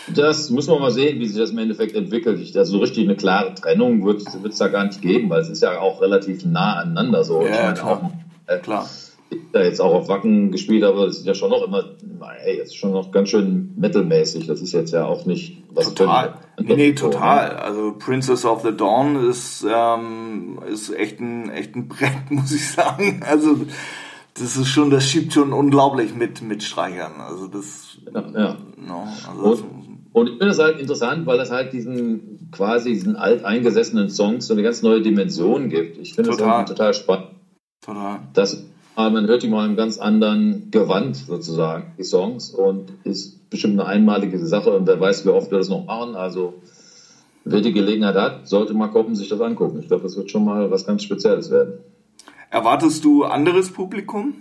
Das 0.07 0.49
müssen 0.49 0.73
wir 0.73 0.79
mal 0.79 0.91
sehen, 0.91 1.19
wie 1.19 1.27
sich 1.27 1.37
das 1.37 1.51
im 1.51 1.59
Endeffekt 1.59 1.95
entwickelt. 1.95 2.39
Ich, 2.39 2.57
also 2.57 2.73
so 2.73 2.79
richtig 2.79 3.05
eine 3.05 3.15
klare 3.15 3.53
Trennung 3.53 4.03
wird 4.03 4.23
es 4.23 4.57
da 4.57 4.67
gar 4.67 4.85
nicht 4.85 5.01
geben, 5.01 5.29
weil 5.29 5.41
es 5.41 5.49
ist 5.49 5.61
ja 5.61 5.79
auch 5.79 6.01
relativ 6.01 6.43
nah 6.45 6.77
aneinander 6.77 7.23
so. 7.23 7.43
Ja, 7.43 7.47
ich 7.47 7.61
meine, 7.61 7.73
klar. 7.73 8.11
auch, 8.47 8.51
äh, 8.51 8.59
Klar. 8.59 8.89
Ich 9.31 9.39
da 9.51 9.63
jetzt 9.63 9.81
auch 9.81 9.93
auf 9.93 10.07
Wacken 10.07 10.51
gespielt 10.51 10.83
habe, 10.83 11.05
das 11.05 11.19
ist 11.19 11.25
ja 11.25 11.33
schon 11.33 11.49
noch 11.49 11.63
immer, 11.63 11.83
ey, 12.45 12.57
das 12.57 12.67
ist 12.67 12.75
schon 12.75 12.91
noch 12.91 13.11
ganz 13.11 13.29
schön 13.29 13.73
metalmäßig. 13.77 14.47
Das 14.47 14.61
ist 14.61 14.73
jetzt 14.73 14.91
ja 14.91 15.05
auch 15.05 15.25
nicht 15.25 15.63
was 15.73 15.93
Total. 15.93 16.35
Nee, 16.59 16.75
nee, 16.75 16.93
total. 16.93 17.55
Also 17.55 17.93
Princess 17.97 18.45
of 18.45 18.61
the 18.61 18.75
Dawn 18.75 19.29
ist, 19.29 19.65
ähm, 19.69 20.59
ist 20.69 20.93
echt 20.93 21.19
ein, 21.19 21.49
echt 21.49 21.75
ein 21.75 21.87
Brett, 21.87 22.11
muss 22.29 22.51
ich 22.51 22.69
sagen. 22.69 23.21
Also 23.27 23.57
das 24.33 24.57
ist 24.57 24.67
schon, 24.67 24.89
das 24.89 25.05
schiebt 25.05 25.33
schon 25.33 25.53
unglaublich 25.53 26.13
mit, 26.13 26.41
mit 26.41 26.63
Streichern. 26.63 27.13
Also 27.19 27.47
das, 27.47 27.97
Ja, 28.13 28.23
ja. 28.33 28.57
no, 28.77 29.07
also 29.29 29.49
das, 29.49 29.61
Und, 29.61 30.01
und 30.13 30.27
ich 30.27 30.33
finde 30.33 30.47
das 30.47 30.59
halt 30.59 30.79
interessant, 30.79 31.25
weil 31.25 31.37
das 31.37 31.51
halt 31.51 31.73
diesen 31.73 32.49
quasi 32.51 32.89
diesen 32.93 33.15
alteingesessenen 33.15 34.09
Songs 34.09 34.47
so 34.47 34.53
eine 34.53 34.63
ganz 34.63 34.81
neue 34.81 35.01
Dimension 35.01 35.69
gibt. 35.69 35.97
Ich 35.97 36.13
finde 36.13 36.31
das 36.31 36.37
Total. 36.37 36.93
spannend. 36.93 37.29
total. 37.81 38.19
Das, 38.33 38.65
man 38.95 39.27
hört 39.27 39.43
die 39.43 39.47
mal 39.47 39.67
im 39.67 39.75
ganz 39.75 39.97
anderen 39.97 40.69
Gewand 40.71 41.15
sozusagen, 41.15 41.93
die 41.97 42.03
Songs, 42.03 42.51
und 42.51 42.91
ist 43.03 43.49
bestimmt 43.49 43.79
eine 43.79 43.87
einmalige 43.87 44.37
Sache 44.45 44.71
und 44.71 44.87
wer 44.87 44.99
weiß, 44.99 45.25
wie 45.25 45.29
oft 45.29 45.51
wir 45.51 45.57
das 45.57 45.69
noch 45.69 45.85
machen. 45.85 46.15
Also 46.15 46.55
wer 47.43 47.61
die 47.61 47.73
Gelegenheit 47.73 48.15
hat, 48.15 48.47
sollte 48.47 48.73
mal 48.73 48.87
kommen, 48.87 49.15
sich 49.15 49.29
das 49.29 49.41
angucken. 49.41 49.79
Ich 49.79 49.87
glaube, 49.87 50.03
das 50.03 50.15
wird 50.17 50.31
schon 50.31 50.45
mal 50.45 50.71
was 50.71 50.85
ganz 50.85 51.03
Spezielles 51.03 51.51
werden. 51.51 51.79
Erwartest 52.49 53.03
du 53.05 53.23
anderes 53.23 53.71
Publikum? 53.71 54.33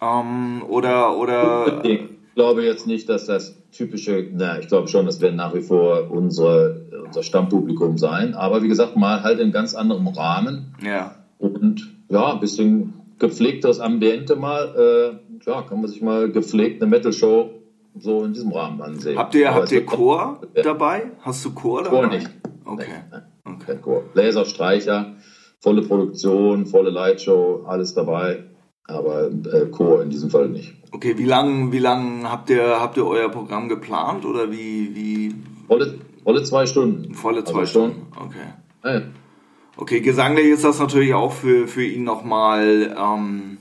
Ähm, 0.00 0.62
oder, 0.68 1.16
oder, 1.16 1.84
Ich 1.84 2.00
glaube 2.34 2.64
jetzt 2.64 2.86
nicht, 2.86 3.08
dass 3.08 3.26
das 3.26 3.56
typische, 3.72 4.26
na, 4.32 4.58
ich 4.58 4.68
glaube 4.68 4.88
schon, 4.88 5.06
das 5.06 5.20
werden 5.20 5.36
nach 5.36 5.54
wie 5.54 5.60
vor 5.60 6.10
unsere, 6.10 6.86
unser 7.06 7.22
Stammpublikum 7.22 7.98
sein. 7.98 8.34
Aber 8.34 8.62
wie 8.62 8.68
gesagt, 8.68 8.96
mal 8.96 9.22
halt 9.22 9.38
in 9.40 9.52
ganz 9.52 9.74
anderem 9.74 10.08
Rahmen 10.08 10.74
ja. 10.82 11.16
und 11.38 11.90
ja, 12.08 12.32
ein 12.32 12.40
bisschen 12.40 12.94
gepflegteres 13.20 13.78
Ambiente 13.78 14.34
mal. 14.34 14.74
Äh, 14.76 15.48
ja, 15.48 15.62
kann 15.62 15.80
man 15.80 15.88
sich 15.88 16.02
mal 16.02 16.30
gepflegt 16.30 16.82
eine 16.82 16.90
Metal-Show 16.90 17.50
so 17.98 18.24
in 18.24 18.32
diesem 18.32 18.52
Rahmen 18.52 18.80
ansehen. 18.82 19.18
Habt 19.18 19.34
ihr, 19.34 19.48
Aber 19.48 19.58
habt 19.58 19.66
es 19.66 19.72
ihr 19.72 19.86
Chor 19.86 20.40
dabei? 20.62 21.12
Hast 21.20 21.44
du 21.44 21.54
Chor 21.54 21.84
dabei? 21.84 21.98
Chor 21.98 22.06
nicht. 22.08 22.30
Okay. 22.64 22.86
Nein, 23.10 23.22
Okay. 23.44 23.78
Chor. 23.82 24.04
Streicher. 24.44 25.16
volle 25.60 25.82
Produktion, 25.82 26.66
volle 26.66 26.90
Lightshow, 26.90 27.64
alles 27.66 27.94
dabei, 27.94 28.44
aber 28.84 29.26
äh, 29.26 29.66
Chor 29.70 30.02
in 30.02 30.10
diesem 30.10 30.30
Fall 30.30 30.48
nicht. 30.48 30.74
Okay, 30.92 31.18
wie 31.18 31.24
lange 31.24 31.70
wie 31.72 31.78
lang 31.78 32.30
habt 32.30 32.48
ihr 32.50 32.80
habt 32.80 32.96
ihr 32.96 33.06
euer 33.06 33.28
Programm 33.28 33.68
geplant 33.68 34.24
oder 34.24 34.50
wie 34.50 34.94
wie 34.94 35.34
volle, 35.66 35.98
volle 36.24 36.42
zwei 36.42 36.66
Stunden. 36.66 37.14
Volle 37.14 37.44
zwei 37.44 37.60
also 37.60 37.70
Stunden. 37.70 38.06
Okay. 38.16 38.54
Ja, 38.84 38.94
ja. 38.94 39.02
Okay, 39.76 40.00
gesanglich 40.00 40.46
ist 40.46 40.64
das 40.64 40.78
natürlich 40.78 41.14
auch 41.14 41.32
für 41.32 41.66
für 41.66 41.84
ihn 41.84 42.04
nochmal 42.04 42.94
ähm, 42.98 43.58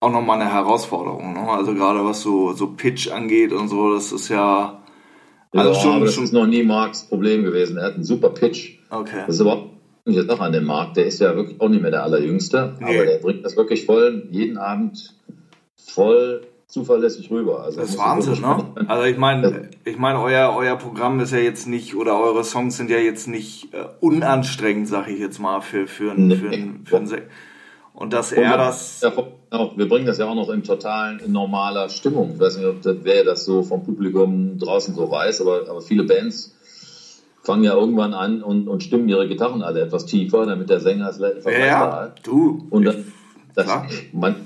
auch 0.00 0.10
nochmal 0.10 0.40
eine 0.40 0.52
Herausforderung. 0.52 1.34
Ne? 1.34 1.48
Also 1.48 1.74
gerade 1.74 2.04
was 2.04 2.22
so 2.22 2.52
so 2.52 2.68
Pitch 2.68 3.10
angeht 3.10 3.52
und 3.52 3.68
so, 3.68 3.92
das 3.94 4.12
ist 4.12 4.28
ja 4.28 4.82
also 5.54 5.72
ja, 5.72 5.80
schon, 5.80 5.92
aber 5.92 6.06
das 6.06 6.14
schon 6.14 6.24
ist 6.24 6.32
noch 6.32 6.46
nie 6.46 6.62
Marks 6.62 7.02
Problem 7.02 7.44
gewesen. 7.44 7.76
Er 7.76 7.86
hat 7.86 7.94
einen 7.94 8.04
super 8.04 8.30
Pitch. 8.30 8.78
Okay. 8.90 9.24
Das 9.26 9.36
ist 9.36 9.40
überhaupt 9.40 9.70
jetzt 10.06 10.28
noch 10.28 10.40
an 10.40 10.52
dem 10.52 10.64
Markt. 10.64 10.96
Der 10.96 11.06
ist 11.06 11.20
ja 11.20 11.36
wirklich 11.36 11.60
auch 11.60 11.68
nicht 11.68 11.82
mehr 11.82 11.90
der 11.90 12.02
Allerjüngste, 12.04 12.76
nee. 12.80 12.86
aber 12.86 13.06
der 13.06 13.18
bringt 13.18 13.44
das 13.44 13.56
wirklich 13.56 13.84
voll 13.84 14.28
jeden 14.30 14.56
Abend 14.56 15.14
voll 15.76 16.42
zuverlässig 16.72 17.30
rüber. 17.30 17.62
Also 17.64 17.80
das 17.80 17.90
ist 17.90 17.98
Wahnsinn, 17.98 18.40
ne? 18.40 18.64
Also 18.88 19.04
ich 19.04 19.18
meine, 19.18 19.68
ich 19.84 19.98
meine, 19.98 20.18
euer, 20.20 20.54
euer 20.56 20.76
Programm 20.76 21.20
ist 21.20 21.30
ja 21.30 21.38
jetzt 21.38 21.68
nicht, 21.68 21.94
oder 21.94 22.18
eure 22.18 22.44
Songs 22.44 22.78
sind 22.78 22.88
ja 22.88 22.96
jetzt 22.96 23.28
nicht 23.28 23.74
äh, 23.74 23.84
unanstrengend, 24.00 24.88
sag 24.88 25.08
ich 25.08 25.18
jetzt 25.18 25.38
mal, 25.38 25.60
für, 25.60 25.86
für, 25.86 26.14
nee. 26.14 26.34
für, 26.34 26.50
für, 26.50 26.68
für 26.86 26.96
ein 26.96 27.06
Se 27.06 27.22
Und 27.92 28.14
dass 28.14 28.32
er 28.32 28.56
das. 28.56 29.02
Ja, 29.02 29.70
wir 29.76 29.86
bringen 29.86 30.06
das 30.06 30.16
ja 30.16 30.26
auch 30.26 30.34
noch 30.34 30.48
in 30.48 30.62
total 30.62 31.18
normaler 31.26 31.90
Stimmung. 31.90 32.32
Ich 32.34 32.40
weiß 32.40 32.56
nicht, 32.56 32.66
ob 32.66 32.80
das, 32.80 32.96
wer 33.02 33.22
das 33.22 33.44
so 33.44 33.62
vom 33.62 33.84
Publikum 33.84 34.58
draußen 34.58 34.94
so 34.94 35.10
weiß, 35.10 35.42
aber, 35.42 35.68
aber 35.68 35.82
viele 35.82 36.04
Bands 36.04 36.56
fangen 37.42 37.64
ja 37.64 37.74
irgendwann 37.74 38.14
an 38.14 38.42
und, 38.42 38.66
und 38.66 38.82
stimmen 38.82 39.10
ihre 39.10 39.28
Gitarren 39.28 39.62
alle 39.62 39.82
etwas 39.82 40.06
tiefer, 40.06 40.46
damit 40.46 40.70
der 40.70 40.80
Sänger 40.80 41.10
es 41.10 41.20
etwas 41.20 41.52
ja, 41.52 41.66
ja, 41.66 41.92
hat. 41.92 42.26
du. 42.26 42.66
Und 42.70 42.84
dann, 42.84 43.12
das, 43.54 43.66
man, 44.14 44.36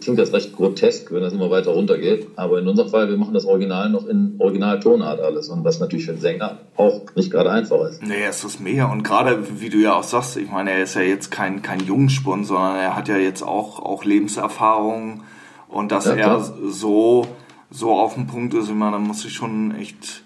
klingt 0.00 0.18
das 0.18 0.32
recht 0.32 0.54
grotesk, 0.54 1.10
wenn 1.12 1.22
das 1.22 1.32
immer 1.32 1.50
weiter 1.50 1.70
runtergeht. 1.70 2.28
Aber 2.36 2.58
in 2.58 2.68
unserem 2.68 2.90
Fall, 2.90 3.08
wir 3.08 3.16
machen 3.16 3.32
das 3.32 3.46
Original 3.46 3.88
noch 3.88 4.06
in 4.06 4.36
Originaltonart 4.38 5.20
alles. 5.20 5.48
Und 5.48 5.64
was 5.64 5.80
natürlich 5.80 6.04
für 6.04 6.12
einen 6.12 6.20
Sänger 6.20 6.58
auch 6.76 7.02
nicht 7.14 7.30
gerade 7.30 7.50
einfach 7.50 7.80
ist. 7.88 8.02
Nee, 8.02 8.24
es 8.28 8.44
ist 8.44 8.60
mega. 8.60 8.86
Und 8.86 9.02
gerade, 9.02 9.60
wie 9.60 9.70
du 9.70 9.78
ja 9.78 9.94
auch 9.94 10.02
sagst, 10.02 10.36
ich 10.36 10.50
meine, 10.50 10.72
er 10.72 10.82
ist 10.82 10.94
ja 10.94 11.00
jetzt 11.00 11.30
kein, 11.30 11.62
kein 11.62 11.80
Jungspund, 11.80 12.46
sondern 12.46 12.76
er 12.76 12.96
hat 12.96 13.08
ja 13.08 13.16
jetzt 13.16 13.42
auch, 13.42 13.80
auch 13.80 14.04
Lebenserfahrung. 14.04 15.22
Und 15.68 15.90
dass 15.90 16.04
ja, 16.04 16.14
er 16.14 16.40
so, 16.40 17.26
so 17.70 17.92
auf 17.92 18.14
dem 18.14 18.26
Punkt 18.26 18.52
ist, 18.54 18.68
ich 18.68 18.74
meine, 18.74 18.92
da 18.92 18.98
muss 18.98 19.24
ich 19.24 19.32
schon 19.32 19.74
echt, 19.74 20.22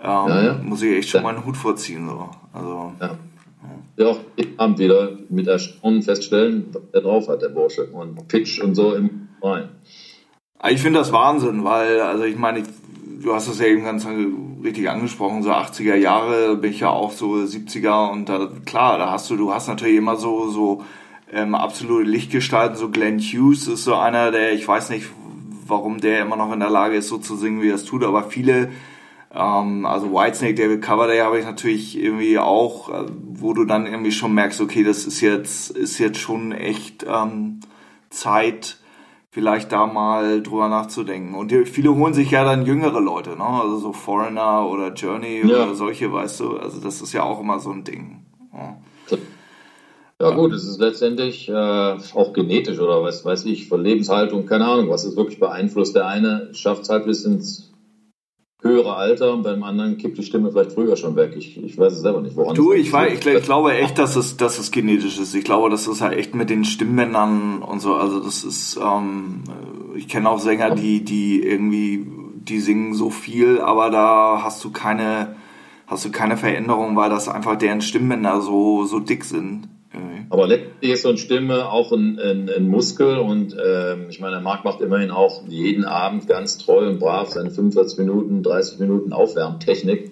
ähm, 0.00 0.08
ja, 0.08 0.44
ja. 0.44 0.54
muss 0.54 0.82
ich 0.82 0.96
echt 0.96 1.10
schon 1.10 1.22
mal 1.22 1.34
einen 1.34 1.46
Hut 1.46 1.56
vorziehen, 1.56 2.08
so. 2.08 2.28
Also. 2.52 2.92
Ja 3.00 3.16
ja 3.96 4.06
auch 4.06 4.20
Abend 4.56 4.78
wieder 4.78 5.18
mit 5.28 5.46
Erstaunen 5.46 6.02
feststellen, 6.02 6.66
was 6.72 6.82
der 6.92 7.00
drauf 7.00 7.28
hat, 7.28 7.42
der 7.42 7.48
Bursche. 7.48 7.86
Und 7.86 8.28
Pitch 8.28 8.60
und 8.60 8.74
so 8.74 8.94
im 8.94 9.28
Rein. 9.42 9.68
Ich 10.68 10.80
finde 10.80 11.00
das 11.00 11.12
Wahnsinn, 11.12 11.64
weil, 11.64 12.00
also 12.00 12.24
ich 12.24 12.36
meine, 12.36 12.62
du 13.22 13.34
hast 13.34 13.48
es 13.48 13.58
ja 13.58 13.66
eben 13.66 13.84
ganz 13.84 14.06
richtig 14.64 14.88
angesprochen, 14.88 15.42
so 15.42 15.50
80er 15.50 15.94
Jahre 15.94 16.56
bin 16.56 16.70
ich 16.70 16.80
ja 16.80 16.90
auch 16.90 17.12
so 17.12 17.34
70er 17.34 18.10
und 18.10 18.28
da, 18.28 18.48
klar, 18.64 18.98
da 18.98 19.10
hast 19.10 19.30
du, 19.30 19.36
du 19.36 19.52
hast 19.52 19.68
natürlich 19.68 19.96
immer 19.96 20.16
so, 20.16 20.48
so 20.48 20.82
ähm, 21.32 21.54
absolute 21.54 22.08
Lichtgestalten, 22.08 22.76
so 22.76 22.88
Glenn 22.88 23.18
Hughes 23.18 23.68
ist 23.68 23.84
so 23.84 23.94
einer, 23.94 24.30
der, 24.30 24.54
ich 24.54 24.66
weiß 24.66 24.90
nicht, 24.90 25.06
warum 25.66 26.00
der 26.00 26.22
immer 26.22 26.36
noch 26.36 26.52
in 26.52 26.60
der 26.60 26.70
Lage 26.70 26.96
ist, 26.96 27.08
so 27.08 27.18
zu 27.18 27.36
singen, 27.36 27.62
wie 27.62 27.70
er 27.70 27.74
es 27.74 27.84
tut, 27.84 28.04
aber 28.04 28.24
viele 28.24 28.70
ähm, 29.36 29.86
also 29.86 30.12
Whitesnake, 30.12 30.54
David 30.54 30.82
Coverdale 30.82 31.24
habe 31.24 31.38
ich 31.38 31.44
natürlich 31.44 31.98
irgendwie 31.98 32.38
auch, 32.38 32.88
äh, 32.88 33.06
wo 33.32 33.52
du 33.52 33.64
dann 33.64 33.86
irgendwie 33.86 34.12
schon 34.12 34.34
merkst, 34.34 34.60
okay, 34.60 34.82
das 34.82 35.04
ist 35.04 35.20
jetzt, 35.20 35.70
ist 35.70 35.98
jetzt 35.98 36.18
schon 36.18 36.52
echt 36.52 37.04
ähm, 37.08 37.60
Zeit, 38.10 38.78
vielleicht 39.30 39.72
da 39.72 39.86
mal 39.86 40.42
drüber 40.42 40.68
nachzudenken. 40.68 41.34
Und 41.34 41.52
viele 41.68 41.94
holen 41.94 42.14
sich 42.14 42.30
ja 42.30 42.44
dann 42.44 42.64
jüngere 42.64 43.00
Leute, 43.00 43.36
ne? 43.36 43.44
Also 43.44 43.76
so 43.78 43.92
Foreigner 43.92 44.66
oder 44.66 44.94
Journey 44.94 45.42
ja. 45.46 45.64
oder 45.64 45.74
solche, 45.74 46.10
weißt 46.10 46.40
du. 46.40 46.56
Also 46.56 46.80
das 46.80 47.02
ist 47.02 47.12
ja 47.12 47.22
auch 47.22 47.40
immer 47.40 47.58
so 47.58 47.70
ein 47.70 47.84
Ding. 47.84 48.24
Ja. 48.54 48.78
Ja 50.18 50.30
gut, 50.30 50.54
es 50.54 50.64
ist 50.64 50.80
letztendlich 50.80 51.46
äh, 51.50 51.52
auch 51.52 52.32
genetisch 52.32 52.78
oder 52.78 53.02
was 53.02 53.22
weiß 53.22 53.44
ich, 53.44 53.68
von 53.68 53.82
Lebenshaltung, 53.82 54.46
keine 54.46 54.66
Ahnung, 54.66 54.88
was 54.88 55.04
ist 55.04 55.14
wirklich 55.14 55.38
beeinflusst. 55.38 55.94
Der 55.94 56.06
eine 56.06 56.48
schafft 56.54 56.84
es 56.84 56.88
halt 56.88 57.04
bis 57.04 57.26
ins 57.26 57.70
höhere 58.62 58.96
Alter 58.96 59.32
und 59.32 59.42
beim 59.42 59.62
anderen 59.62 59.98
kippt 59.98 60.18
die 60.18 60.22
Stimme 60.22 60.50
vielleicht 60.50 60.72
früher 60.72 60.96
schon 60.96 61.14
weg. 61.16 61.34
Ich, 61.36 61.62
ich 61.62 61.78
weiß 61.78 61.92
es 61.92 62.00
selber 62.00 62.20
nicht, 62.20 62.36
woran 62.36 62.54
Du, 62.54 62.72
ich, 62.72 62.92
weiß, 62.92 63.12
ich, 63.18 63.26
ich, 63.26 63.42
glaube 63.42 63.74
echt, 63.74 63.98
dass 63.98 64.16
es, 64.16 64.36
dass 64.36 64.58
es 64.58 64.70
genetisch 64.70 65.18
ist. 65.18 65.34
Ich 65.34 65.44
glaube, 65.44 65.70
das 65.70 65.86
ist 65.86 66.00
halt 66.00 66.16
echt 66.16 66.34
mit 66.34 66.50
den 66.50 66.64
Stimmbändern 66.64 67.62
und 67.62 67.80
so. 67.80 67.94
Also 67.94 68.20
das 68.20 68.44
ist, 68.44 68.78
ähm, 68.82 69.44
ich 69.94 70.08
kenne 70.08 70.28
auch 70.30 70.38
Sänger, 70.38 70.74
die, 70.74 71.04
die 71.04 71.42
irgendwie, 71.42 72.06
die 72.34 72.60
singen 72.60 72.94
so 72.94 73.10
viel, 73.10 73.60
aber 73.60 73.90
da 73.90 74.40
hast 74.42 74.64
du 74.64 74.70
keine, 74.70 75.36
hast 75.86 76.04
du 76.04 76.10
keine 76.10 76.36
Veränderung, 76.36 76.96
weil 76.96 77.10
das 77.10 77.28
einfach 77.28 77.56
deren 77.56 77.82
Stimmbänder 77.82 78.40
so, 78.40 78.84
so 78.84 79.00
dick 79.00 79.24
sind. 79.24 79.68
Aber 80.30 80.46
letztlich 80.46 80.92
ist 80.92 81.02
so 81.02 81.10
eine 81.10 81.18
Stimme 81.18 81.70
auch 81.70 81.92
ein, 81.92 82.18
ein, 82.18 82.50
ein 82.50 82.68
Muskel 82.68 83.18
und 83.18 83.56
ähm, 83.64 84.06
ich 84.08 84.20
meine, 84.20 84.40
Marc 84.40 84.64
macht 84.64 84.80
immerhin 84.80 85.10
auch 85.10 85.42
jeden 85.46 85.84
Abend 85.84 86.26
ganz 86.26 86.58
treu 86.58 86.88
und 86.88 86.98
brav 86.98 87.30
seine 87.30 87.50
45 87.50 87.98
Minuten, 87.98 88.42
30 88.42 88.78
Minuten 88.80 89.12
Aufwärmtechnik. 89.12 90.10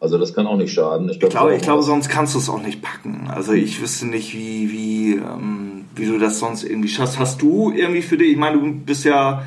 Also 0.00 0.16
das 0.16 0.32
kann 0.32 0.46
auch 0.46 0.56
nicht 0.56 0.72
schaden. 0.72 1.08
Ich, 1.08 1.18
glaub, 1.18 1.30
ich 1.30 1.36
glaube, 1.36 1.56
ich 1.56 1.62
glaube, 1.62 1.82
sonst 1.82 2.08
kannst 2.08 2.34
du 2.34 2.38
es 2.38 2.48
auch 2.48 2.62
nicht 2.62 2.82
packen. 2.82 3.28
Also 3.34 3.52
ich 3.52 3.82
wüsste 3.82 4.06
nicht, 4.06 4.32
wie, 4.32 4.70
wie, 4.70 5.14
ähm, 5.14 5.86
wie 5.96 6.06
du 6.06 6.18
das 6.18 6.38
sonst 6.38 6.62
irgendwie 6.62 6.88
schaffst. 6.88 7.18
Hast 7.18 7.42
du 7.42 7.72
irgendwie 7.72 8.02
für 8.02 8.16
dich, 8.16 8.30
ich 8.30 8.36
meine, 8.36 8.60
du 8.60 8.72
bist 8.74 9.04
ja, 9.04 9.42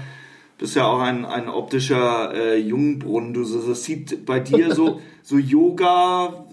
bist 0.57 0.75
ja 0.75 0.87
auch 0.87 0.99
ein, 0.99 1.23
ein 1.23 1.47
optischer 1.47 2.33
äh, 2.33 2.57
Jungbrunnen. 2.57 3.33
Du, 3.33 3.43
das 3.43 3.83
sieht 3.85 4.25
bei 4.25 4.41
dir 4.41 4.75
so, 4.75 4.99
so 5.23 5.37
Yoga, 5.37 6.45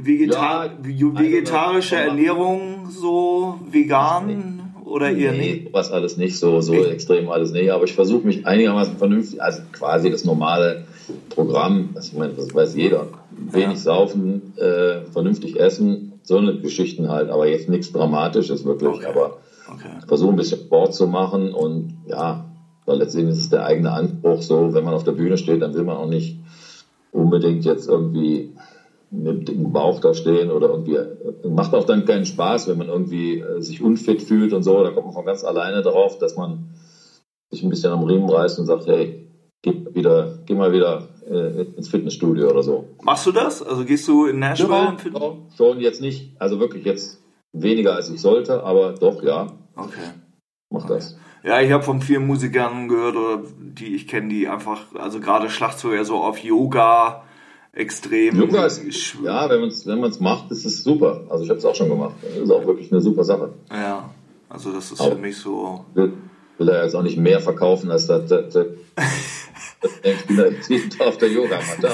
Vegetar 0.00 0.66
ja, 0.86 1.18
vegetarische 1.18 1.96
Ernährung 1.96 2.88
so 2.88 3.58
vegan 3.68 4.72
oder 4.84 5.10
eher 5.10 5.32
nee, 5.32 5.38
nicht? 5.38 5.72
Was 5.72 5.90
alles 5.90 6.16
nicht 6.16 6.38
so, 6.38 6.60
so 6.60 6.74
extrem 6.74 7.28
alles 7.28 7.50
nicht. 7.50 7.70
Aber 7.70 7.84
ich 7.84 7.94
versuche 7.94 8.24
mich 8.24 8.46
einigermaßen 8.46 8.96
vernünftig, 8.96 9.42
also 9.42 9.62
quasi 9.72 10.10
das 10.10 10.24
normale 10.24 10.84
Programm, 11.30 11.90
das, 11.94 12.08
ich 12.08 12.14
meine, 12.14 12.32
das 12.34 12.54
weiß 12.54 12.76
jeder. 12.76 13.08
Wenig 13.30 13.68
ja. 13.68 13.76
saufen, 13.76 14.54
äh, 14.56 15.02
vernünftig 15.12 15.58
essen, 15.58 16.12
so 16.22 16.38
eine 16.38 16.60
Geschichten 16.60 17.08
halt, 17.08 17.30
aber 17.30 17.48
jetzt 17.48 17.68
nichts 17.68 17.92
Dramatisches 17.92 18.64
wirklich. 18.64 18.90
Okay. 18.90 19.06
Aber 19.06 19.38
okay. 19.68 19.90
versuche 20.06 20.30
ein 20.30 20.36
bisschen 20.36 20.60
Sport 20.60 20.94
zu 20.94 21.06
machen 21.06 21.52
und 21.52 21.98
ja, 22.06 22.44
weil 22.86 22.98
letztendlich 22.98 23.36
ist 23.36 23.44
es 23.44 23.50
der 23.50 23.64
eigene 23.64 23.92
Anspruch 23.92 24.42
so, 24.42 24.74
wenn 24.74 24.84
man 24.84 24.94
auf 24.94 25.04
der 25.04 25.12
Bühne 25.12 25.38
steht, 25.38 25.62
dann 25.62 25.74
will 25.74 25.84
man 25.84 25.96
auch 25.96 26.08
nicht 26.08 26.38
unbedingt 27.12 27.64
jetzt 27.64 27.88
irgendwie 27.88 28.52
mit 29.10 29.48
dem 29.48 29.72
Bauch 29.72 30.00
da 30.00 30.12
stehen 30.14 30.50
oder 30.50 30.68
irgendwie 30.68 30.98
macht 31.48 31.74
auch 31.74 31.84
dann 31.84 32.04
keinen 32.04 32.26
Spaß, 32.26 32.68
wenn 32.68 32.78
man 32.78 32.88
irgendwie 32.88 33.40
äh, 33.40 33.60
sich 33.60 33.82
unfit 33.82 34.22
fühlt 34.22 34.52
und 34.52 34.62
so. 34.62 34.82
Da 34.82 34.90
kommt 34.90 35.06
man 35.06 35.14
von 35.14 35.24
ganz 35.24 35.44
alleine 35.44 35.82
drauf, 35.82 36.18
dass 36.18 36.36
man 36.36 36.70
sich 37.50 37.62
ein 37.62 37.70
bisschen 37.70 37.92
am 37.92 38.04
Riemen 38.04 38.28
reißt 38.28 38.58
und 38.58 38.66
sagt, 38.66 38.86
hey, 38.86 39.26
geh 39.62 39.86
wieder, 39.94 40.38
geh 40.44 40.54
mal 40.54 40.72
wieder 40.72 41.08
äh, 41.28 41.62
ins 41.76 41.88
Fitnessstudio 41.88 42.50
oder 42.50 42.62
so. 42.62 42.88
Machst 43.02 43.26
du 43.26 43.32
das? 43.32 43.62
Also 43.62 43.84
gehst 43.84 44.06
du 44.08 44.26
in 44.26 44.38
Nashville? 44.38 44.70
Ja, 44.70 44.96
ja, 45.12 45.36
schon 45.56 45.80
jetzt 45.80 46.00
nicht, 46.00 46.32
also 46.38 46.60
wirklich 46.60 46.84
jetzt 46.84 47.22
weniger 47.52 47.94
als 47.94 48.10
ich 48.10 48.20
sollte, 48.20 48.62
aber 48.62 48.92
doch 48.92 49.22
ja. 49.22 49.46
Okay. 49.74 50.10
Mach 50.70 50.84
okay. 50.84 50.94
das. 50.94 51.16
Ja, 51.44 51.60
ich 51.60 51.72
habe 51.72 51.82
von 51.82 52.02
vielen 52.02 52.26
Musikern 52.26 52.88
gehört, 52.88 53.16
oder 53.16 53.42
die 53.58 53.94
ich 53.94 54.06
kenne, 54.06 54.28
die 54.28 54.48
einfach, 54.48 54.94
also 54.94 55.20
gerade 55.20 55.48
Schlagzeuger 55.48 56.04
so 56.04 56.16
auf 56.16 56.38
Yoga 56.38 57.24
extrem. 57.78 58.36
Yoga 58.36 58.66
ist, 58.66 59.16
ja, 59.22 59.48
wenn 59.48 59.60
man 59.60 59.68
es 59.68 59.86
wenn 59.86 60.00
man's 60.00 60.20
macht, 60.20 60.50
ist 60.50 60.64
es 60.64 60.82
super. 60.82 61.22
Also 61.30 61.44
ich 61.44 61.50
habe 61.50 61.58
es 61.58 61.64
auch 61.64 61.74
schon 61.74 61.88
gemacht. 61.88 62.14
Das 62.22 62.36
ist 62.36 62.50
auch 62.50 62.66
wirklich 62.66 62.90
eine 62.90 63.00
super 63.00 63.24
Sache. 63.24 63.50
Ja, 63.70 64.10
also 64.48 64.72
das 64.72 64.90
ist 64.90 65.00
Aber 65.00 65.12
für 65.12 65.18
mich 65.18 65.36
so. 65.36 65.84
Will, 65.94 66.12
will 66.58 66.68
er 66.68 66.84
jetzt 66.84 66.94
auch 66.94 67.02
nicht 67.02 67.18
mehr 67.18 67.40
verkaufen 67.40 67.90
als 67.90 68.06
das. 68.08 68.28
das, 68.28 68.52
das 68.52 68.68
ich 70.04 70.26
bin 70.26 70.36
da 70.98 71.04
auf 71.04 71.18
der 71.18 71.30
Yogamatte. 71.30 71.90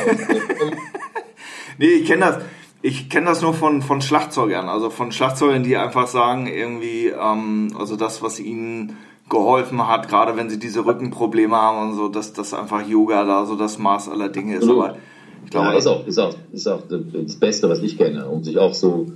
nee, 1.79 1.87
ich 1.87 2.07
kenne 2.07 2.27
das. 2.27 2.39
Ich 2.81 3.09
kenne 3.09 3.27
das 3.27 3.41
nur 3.41 3.55
von, 3.55 3.81
von 3.81 4.03
Schlagzeugern, 4.03 4.69
also 4.69 4.91
von 4.91 5.11
Schlagzeugern, 5.11 5.63
die 5.63 5.75
einfach 5.79 6.07
sagen, 6.07 6.47
irgendwie, 6.47 7.07
ähm, 7.07 7.75
also 7.79 7.97
das, 7.97 8.21
was 8.21 8.39
ihnen 8.39 8.99
geholfen 9.31 9.89
hat, 9.89 10.11
gerade 10.11 10.37
wenn 10.37 10.51
sie 10.51 10.59
diese 10.59 10.85
Rückenprobleme 10.85 11.57
haben 11.57 11.79
und 11.79 11.95
so, 11.97 12.09
dass 12.09 12.35
das 12.35 12.53
einfach 12.53 12.87
Yoga 12.87 13.25
da 13.25 13.47
so 13.47 13.57
das 13.57 13.79
Maß 13.79 14.11
aller 14.11 14.29
Dinge 14.29 14.57
ist. 14.57 14.69
Aber 14.69 14.99
ich 15.45 15.51
glaube, 15.51 15.69
ja, 15.69 15.79
ist 15.79 15.87
auch, 15.87 16.07
ist 16.07 16.19
auch, 16.19 16.35
ist 16.53 16.67
auch 16.67 16.83
das 16.89 17.37
Beste, 17.37 17.69
was 17.69 17.81
ich 17.81 17.97
kenne, 17.97 18.27
um 18.29 18.43
sich 18.43 18.59
auch 18.59 18.75
so, 18.75 19.07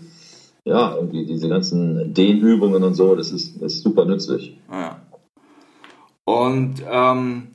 ja, 0.65 0.95
irgendwie 0.95 1.27
diese 1.27 1.49
ganzen 1.49 2.15
Dehnübungen 2.15 2.83
und 2.85 2.95
so, 2.95 3.15
das 3.15 3.33
ist, 3.33 3.61
das 3.63 3.75
ist 3.75 3.83
super 3.83 4.05
nützlich. 4.05 4.59
Ja. 4.71 5.01
Und 6.25 6.83
ähm, 6.91 7.49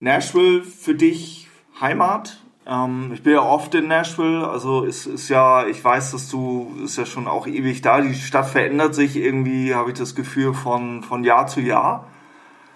Nashville 0.00 0.62
für 0.62 0.94
dich 0.94 1.48
Heimat? 1.80 2.38
Ähm, 2.66 3.12
ich 3.14 3.22
bin 3.22 3.34
ja 3.34 3.42
oft 3.42 3.74
in 3.74 3.86
Nashville, 3.86 4.46
also 4.48 4.82
ist, 4.82 5.06
ist 5.06 5.28
ja, 5.28 5.66
ich 5.66 5.82
weiß, 5.82 6.12
dass 6.12 6.28
du, 6.30 6.72
ist 6.84 6.96
ja 6.98 7.06
schon 7.06 7.28
auch 7.28 7.46
ewig 7.46 7.82
da. 7.82 8.00
Die 8.00 8.14
Stadt 8.14 8.46
verändert 8.46 8.94
sich 8.94 9.16
irgendwie, 9.16 9.74
habe 9.74 9.90
ich 9.90 9.98
das 9.98 10.14
Gefühl, 10.14 10.52
von, 10.52 11.02
von 11.02 11.22
Jahr 11.22 11.46
zu 11.46 11.60
Jahr. 11.60 12.08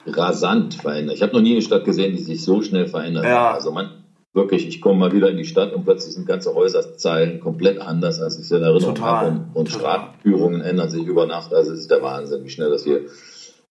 Rasant 0.07 0.75
verändert. 0.75 1.17
Ich 1.17 1.23
habe 1.23 1.33
noch 1.33 1.43
nie 1.43 1.53
eine 1.53 1.63
Stadt 1.63 1.85
gesehen, 1.85 2.17
die 2.17 2.23
sich 2.23 2.43
so 2.45 2.63
schnell 2.63 2.87
verändert. 2.87 3.25
Ja. 3.25 3.51
Also 3.51 3.73
man, 3.73 3.91
wirklich, 4.33 4.67
ich 4.69 4.81
komme 4.81 4.99
mal 4.99 5.13
wieder 5.13 5.31
in 5.31 5.37
die 5.37 5.45
Stadt 5.45 5.73
und 5.73 5.85
plötzlich 5.85 6.15
sind 6.15 6.27
ganze 6.27 6.55
Häuserzeilen 6.55 7.41
komplett 7.41 7.81
anders, 7.81 8.21
als 8.21 8.37
ich 8.37 8.43
es 8.45 8.51
in 8.51 8.63
Erinnerung 8.63 8.95
Total. 8.95 9.27
habe. 9.27 9.29
Und, 9.55 9.57
und. 9.57 9.69
Straßenführungen 9.71 10.61
ändern 10.61 10.89
sich 10.89 11.05
über 11.05 11.27
Nacht. 11.27 11.53
Also 11.53 11.73
es 11.73 11.81
ist 11.81 11.91
der 11.91 12.03
Wahnsinn, 12.03 12.45
wie 12.45 12.51
schnell 12.51 12.71
das 12.71 12.85
hier 12.85 13.03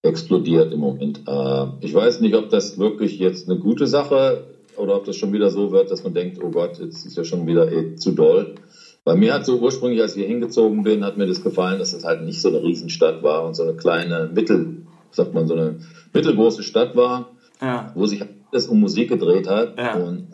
explodiert 0.02 0.74
im 0.74 0.80
Moment. 0.80 1.22
Äh, 1.28 1.66
ich 1.82 1.94
weiß 1.94 2.22
nicht, 2.22 2.36
ob 2.36 2.50
das 2.50 2.78
wirklich 2.78 3.20
jetzt 3.20 3.50
eine 3.50 3.60
gute 3.60 3.88
Sache 3.88 4.46
oder 4.78 4.96
ob 4.96 5.06
das 5.06 5.16
schon 5.18 5.34
wieder 5.34 5.50
so 5.50 5.72
wird, 5.72 5.92
dass 5.92 6.04
man 6.04 6.14
denkt, 6.14 6.42
oh 6.44 6.50
Gott, 6.50 6.80
jetzt 6.80 7.06
ist 7.06 7.18
ja 7.18 7.24
schon 7.24 7.48
wieder 7.48 7.72
eh 7.72 7.96
zu 7.96 8.12
doll. 8.12 8.56
Bei 9.04 9.16
mir 9.16 9.34
hat 9.34 9.46
so 9.46 9.60
ursprünglich, 9.60 10.02
als 10.02 10.12
ich 10.16 10.20
hier 10.20 10.28
hingezogen 10.28 10.84
bin, 10.84 11.04
hat 11.04 11.18
mir 11.18 11.26
das 11.26 11.44
gefallen, 11.44 11.80
dass 11.80 11.94
es 11.94 12.06
halt 12.06 12.24
nicht 12.24 12.42
so 12.42 12.50
eine 12.50 12.62
Riesenstadt 12.62 13.24
war 13.24 13.46
und 13.46 13.56
so 13.56 13.64
eine 13.64 13.74
kleine 13.74 14.30
Mittel, 14.34 14.84
sagt 15.12 15.34
man, 15.34 15.48
so 15.48 15.54
eine 15.56 15.80
mittelgroße 16.14 16.64
Stadt 16.64 16.96
war, 16.96 17.30
Ja. 17.62 17.92
wo 17.96 18.06
sich 18.06 18.24
alles 18.52 18.68
um 18.68 18.80
Musik 18.80 19.10
gedreht 19.10 19.48
hat. 19.50 19.78
Ja. 19.78 19.96
Und 19.96 20.28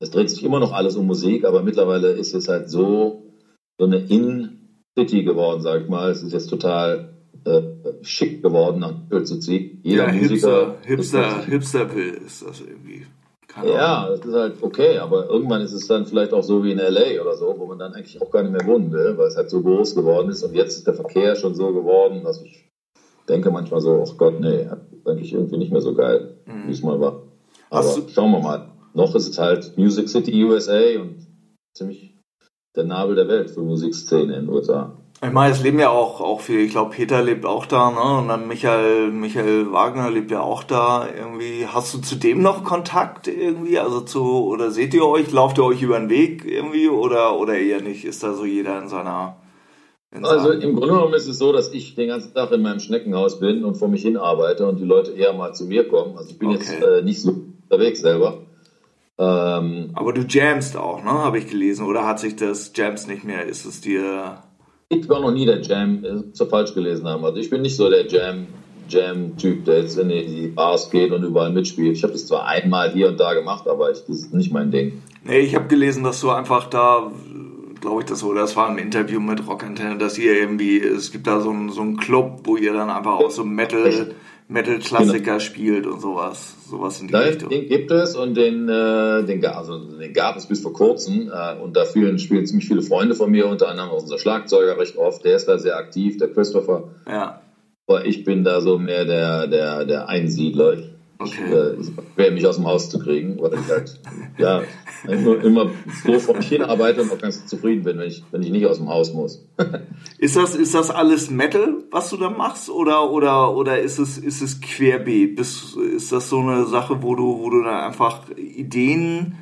es 0.00 0.10
dreht 0.10 0.30
sich 0.30 0.44
immer 0.44 0.60
noch 0.60 0.72
alles 0.72 0.96
um 0.96 1.06
Musik, 1.06 1.44
aber 1.44 1.62
mittlerweile 1.62 2.12
ist 2.12 2.34
es 2.34 2.48
halt 2.48 2.70
so, 2.70 3.24
so 3.78 3.84
eine 3.86 3.98
In-City 3.98 5.24
geworden, 5.24 5.60
sag 5.62 5.82
ich 5.82 5.88
mal. 5.88 6.10
Es 6.10 6.22
ist 6.22 6.32
jetzt 6.32 6.48
total 6.48 7.14
äh, 7.44 7.62
schick 8.02 8.42
geworden, 8.42 8.80
nach 8.80 8.92
Nashville 8.92 9.24
zu 9.24 9.38
ziehen. 9.40 9.80
Jeder 9.82 10.06
ja, 10.06 10.12
Musiker. 10.12 10.76
Hipster, 10.82 11.22
Hipster, 11.22 11.44
Hipsterville 11.46 12.16
ist 12.16 12.46
das 12.46 12.60
irgendwie. 12.60 13.06
Keine 13.48 13.70
Ja, 13.70 14.04
Ahnung. 14.04 14.18
das 14.18 14.26
ist 14.26 14.34
halt 14.34 14.54
okay, 14.62 14.98
aber 14.98 15.28
irgendwann 15.30 15.62
ist 15.62 15.72
es 15.72 15.86
dann 15.88 16.06
vielleicht 16.06 16.32
auch 16.32 16.42
so 16.42 16.62
wie 16.62 16.72
in 16.72 16.78
LA 16.78 17.20
oder 17.20 17.34
so, 17.36 17.54
wo 17.58 17.66
man 17.66 17.78
dann 17.78 17.94
eigentlich 17.94 18.20
auch 18.20 18.30
gar 18.30 18.42
nicht 18.42 18.52
mehr 18.52 18.66
wohnen 18.66 18.92
will, 18.92 19.16
weil 19.16 19.26
es 19.28 19.36
halt 19.36 19.48
so 19.50 19.62
groß 19.62 19.94
geworden 19.94 20.28
ist 20.30 20.42
und 20.42 20.54
jetzt 20.54 20.76
ist 20.76 20.86
der 20.86 20.94
Verkehr 20.94 21.34
schon 21.34 21.54
so 21.54 21.72
geworden, 21.72 22.22
dass 22.24 22.42
ich 22.42 22.68
denke 23.28 23.50
manchmal 23.50 23.80
so, 23.80 24.04
ach 24.06 24.16
Gott, 24.18 24.38
nee, 24.40 24.68
eigentlich 25.06 25.32
irgendwie 25.32 25.56
nicht 25.56 25.72
mehr 25.72 25.80
so 25.80 25.94
geil, 25.94 26.34
wie 26.66 26.72
es 26.72 26.82
mal 26.82 27.00
war. 27.00 27.22
Aber 27.70 27.94
du- 27.94 28.08
schauen 28.08 28.32
wir 28.32 28.40
mal. 28.40 28.68
Noch 28.94 29.14
ist 29.14 29.28
es 29.28 29.38
halt 29.38 29.76
Music 29.76 30.08
City 30.08 30.44
USA 30.44 31.00
und 31.00 31.26
ziemlich 31.74 32.16
der 32.76 32.84
Nabel 32.84 33.14
der 33.16 33.28
Welt 33.28 33.50
für 33.50 33.60
Musikszene 33.60 34.34
in 34.36 34.46
den 34.46 34.48
USA. 34.54 34.96
Ich 35.20 35.32
meine, 35.32 35.52
es 35.52 35.60
leben 35.62 35.80
ja 35.80 35.90
auch, 35.90 36.20
auch 36.20 36.40
viele, 36.40 36.60
ich 36.60 36.70
glaube, 36.70 36.92
Peter 36.94 37.20
lebt 37.22 37.44
auch 37.44 37.66
da, 37.66 37.90
ne? 37.90 38.18
Und 38.20 38.28
dann 38.28 38.46
Michael, 38.46 39.10
Michael 39.10 39.72
Wagner 39.72 40.10
lebt 40.12 40.30
ja 40.30 40.40
auch 40.42 40.62
da 40.62 41.08
irgendwie. 41.12 41.66
Hast 41.66 41.92
du 41.92 41.98
zu 41.98 42.14
dem 42.14 42.40
noch 42.40 42.62
Kontakt 42.62 43.26
irgendwie? 43.26 43.80
Also 43.80 44.00
zu, 44.02 44.22
oder 44.46 44.70
seht 44.70 44.94
ihr 44.94 45.04
euch, 45.04 45.32
lauft 45.32 45.58
ihr 45.58 45.64
euch 45.64 45.82
über 45.82 45.98
den 45.98 46.08
Weg 46.08 46.44
irgendwie 46.44 46.88
oder, 46.88 47.36
oder 47.36 47.58
eher 47.58 47.80
nicht? 47.80 48.04
Ist 48.04 48.22
da 48.22 48.32
so 48.32 48.44
jeder 48.44 48.80
in 48.80 48.88
seiner, 48.88 49.38
in 50.14 50.24
Also 50.24 50.50
seinem- 50.50 50.60
im 50.60 50.76
Grunde 50.76 50.94
genommen 50.94 51.14
ist 51.14 51.26
es 51.26 51.38
so, 51.38 51.52
dass 51.52 51.72
ich 51.72 51.96
den 51.96 52.08
ganzen 52.08 52.32
Tag 52.32 52.52
in 52.52 52.62
meinem 52.62 52.78
Schneckenhaus 52.78 53.40
bin 53.40 53.64
und 53.64 53.74
vor 53.74 53.88
mich 53.88 54.02
hin 54.02 54.16
arbeite 54.16 54.68
und 54.68 54.78
die 54.78 54.84
Leute 54.84 55.10
eher 55.12 55.32
mal 55.32 55.52
zu 55.52 55.64
mir 55.64 55.88
kommen. 55.88 56.16
Also 56.16 56.30
ich 56.30 56.38
bin 56.38 56.50
Okay. 56.50 56.58
jetzt 56.60 56.80
äh, 56.80 57.02
nicht 57.02 57.20
so 57.20 57.34
unterwegs 57.64 58.00
selber. 58.02 58.42
Ähm, 59.18 59.90
aber 59.94 60.12
du 60.12 60.22
jamst 60.22 60.76
auch, 60.76 61.02
ne? 61.02 61.10
Habe 61.10 61.38
ich 61.38 61.48
gelesen. 61.48 61.86
Oder 61.86 62.06
hat 62.06 62.20
sich 62.20 62.36
das 62.36 62.72
Jams 62.74 63.06
nicht 63.06 63.24
mehr? 63.24 63.46
Ist 63.46 63.64
es 63.64 63.80
dir, 63.80 64.42
ich 64.90 65.08
war 65.08 65.20
noch 65.20 65.32
nie 65.32 65.44
der 65.44 65.60
Jam, 65.60 66.02
äh, 66.04 66.22
so 66.32 66.46
falsch 66.46 66.72
gelesen 66.74 67.06
haben. 67.06 67.24
Also 67.24 67.38
ich 67.38 67.50
bin 67.50 67.62
nicht 67.62 67.76
so 67.76 67.90
der 67.90 68.06
Jam, 68.06 68.46
Jam-Typ, 68.88 69.64
der 69.66 69.82
jetzt 69.82 69.98
in 69.98 70.08
die 70.08 70.48
Bars 70.48 70.90
geht 70.90 71.12
und 71.12 71.22
überall 71.22 71.52
mitspielt. 71.52 71.96
Ich 71.96 72.02
habe 72.02 72.14
das 72.14 72.26
zwar 72.26 72.46
einmal 72.46 72.90
hier 72.90 73.08
und 73.08 73.20
da 73.20 73.34
gemacht, 73.34 73.68
aber 73.68 73.90
ich, 73.90 74.00
das 74.06 74.20
ist 74.20 74.34
nicht 74.34 74.50
mein 74.50 74.70
Ding. 74.70 75.02
Nee, 75.24 75.40
ich 75.40 75.54
habe 75.54 75.68
gelesen, 75.68 76.04
dass 76.04 76.20
du 76.22 76.30
einfach 76.30 76.70
da, 76.70 77.12
glaube 77.82 78.00
ich, 78.00 78.06
das 78.06 78.24
oder 78.24 78.40
das 78.40 78.56
war 78.56 78.70
im 78.70 78.78
Interview 78.78 79.20
mit 79.20 79.46
Rockantenne, 79.46 79.98
dass 79.98 80.16
ihr 80.16 80.38
irgendwie, 80.38 80.78
es 80.78 81.12
gibt 81.12 81.26
da 81.26 81.40
so 81.40 81.50
einen 81.50 81.68
so 81.68 81.82
einen 81.82 81.98
Club, 81.98 82.40
wo 82.44 82.56
ihr 82.56 82.72
dann 82.72 82.88
einfach 82.88 83.18
auch 83.18 83.30
so 83.30 83.44
Metal, 83.44 84.14
Metal-Klassiker 84.48 85.40
spielt 85.40 85.86
und 85.86 86.00
sowas, 86.00 86.56
sowas 86.70 87.00
in 87.00 87.08
die 87.08 87.12
Nein, 87.12 87.28
Richtung. 87.28 87.50
den 87.50 87.68
gibt 87.68 87.90
es 87.90 88.16
und 88.16 88.34
den, 88.34 88.68
äh, 88.68 89.22
den, 89.24 89.44
also, 89.44 89.78
den 89.78 90.12
gab 90.14 90.36
es 90.36 90.46
bis 90.46 90.60
vor 90.60 90.72
kurzem 90.72 91.30
äh, 91.30 91.60
und 91.60 91.76
da 91.76 91.84
spielen, 91.84 92.18
spielen 92.18 92.46
ziemlich 92.46 92.66
viele 92.66 92.80
Freunde 92.82 93.14
von 93.14 93.30
mir, 93.30 93.46
unter 93.46 93.68
anderem 93.68 93.90
auch 93.90 94.02
unser 94.02 94.18
Schlagzeuger 94.18 94.78
recht 94.78 94.96
oft, 94.96 95.24
der 95.24 95.36
ist 95.36 95.46
da 95.48 95.58
sehr 95.58 95.76
aktiv, 95.76 96.16
der 96.16 96.32
Christopher. 96.32 96.94
Ja, 97.06 97.42
Aber 97.86 98.06
ich 98.06 98.24
bin 98.24 98.42
da 98.42 98.62
so 98.62 98.78
mehr 98.78 99.04
der, 99.04 99.46
der, 99.48 99.84
der 99.84 100.08
Einsiedler. 100.08 100.72
Ich, 100.74 100.90
Okay. 101.20 101.52
äh, 101.52 101.76
schwer, 102.14 102.30
mich 102.30 102.46
aus 102.46 102.56
dem 102.56 102.66
Haus 102.66 102.88
zu 102.90 103.00
kriegen, 103.00 103.40
weil 103.40 103.54
ich 103.54 103.68
halt, 103.68 104.00
ja, 104.38 104.62
immer, 105.08 105.42
immer 105.42 105.70
so 106.04 106.18
vor 106.20 106.36
mich 106.36 106.48
hin 106.48 106.62
arbeite 106.62 107.02
und 107.02 107.10
auch 107.10 107.18
ganz 107.18 107.44
zufrieden 107.46 107.82
bin, 107.82 107.98
wenn 107.98 108.06
ich, 108.06 108.22
wenn 108.30 108.42
ich 108.42 108.50
nicht 108.50 108.66
aus 108.66 108.78
dem 108.78 108.88
Haus 108.88 109.12
muss. 109.12 109.44
Ist 110.18 110.36
das, 110.36 110.56
ist 110.56 110.74
das 110.74 110.90
alles 110.90 111.30
Metal, 111.30 111.84
was 111.90 112.10
du 112.10 112.16
da 112.16 112.30
machst, 112.30 112.70
oder, 112.70 113.10
oder, 113.10 113.54
oder 113.54 113.80
ist 113.80 113.98
es, 113.98 114.18
ist 114.18 114.42
es 114.42 114.60
querbeet? 114.60 115.36
Bist, 115.36 115.76
ist 115.76 116.10
das 116.10 116.28
so 116.28 116.40
eine 116.40 116.66
Sache, 116.66 117.02
wo 117.02 117.14
du, 117.14 117.38
wo 117.38 117.50
du 117.50 117.62
dann 117.62 117.84
einfach 117.84 118.28
Ideen 118.36 119.36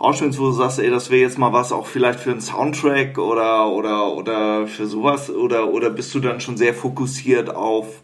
rausstellst, 0.00 0.38
wo 0.38 0.46
du 0.46 0.52
sagst, 0.52 0.78
ey, 0.78 0.88
das 0.88 1.10
wäre 1.10 1.22
jetzt 1.22 1.38
mal 1.38 1.52
was 1.52 1.72
auch 1.72 1.86
vielleicht 1.86 2.20
für 2.20 2.30
einen 2.30 2.40
Soundtrack 2.40 3.18
oder, 3.18 3.70
oder, 3.70 4.14
oder 4.14 4.66
für 4.68 4.86
sowas, 4.86 5.30
oder, 5.30 5.72
oder 5.72 5.90
bist 5.90 6.14
du 6.14 6.20
dann 6.20 6.40
schon 6.40 6.56
sehr 6.56 6.74
fokussiert 6.74 7.54
auf 7.54 8.02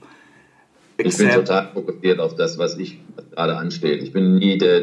Ich 0.99 1.17
bin 1.17 1.31
total 1.31 1.73
fokussiert 1.73 2.21
auf 2.21 2.35
das, 2.37 2.59
was 2.59 2.79
ich 2.79 2.99
gerade 3.31 3.57
ansteht. 3.57 4.03
Ich 4.03 4.13
bin 4.13 4.37
nie 4.37 4.59
der, 4.59 4.81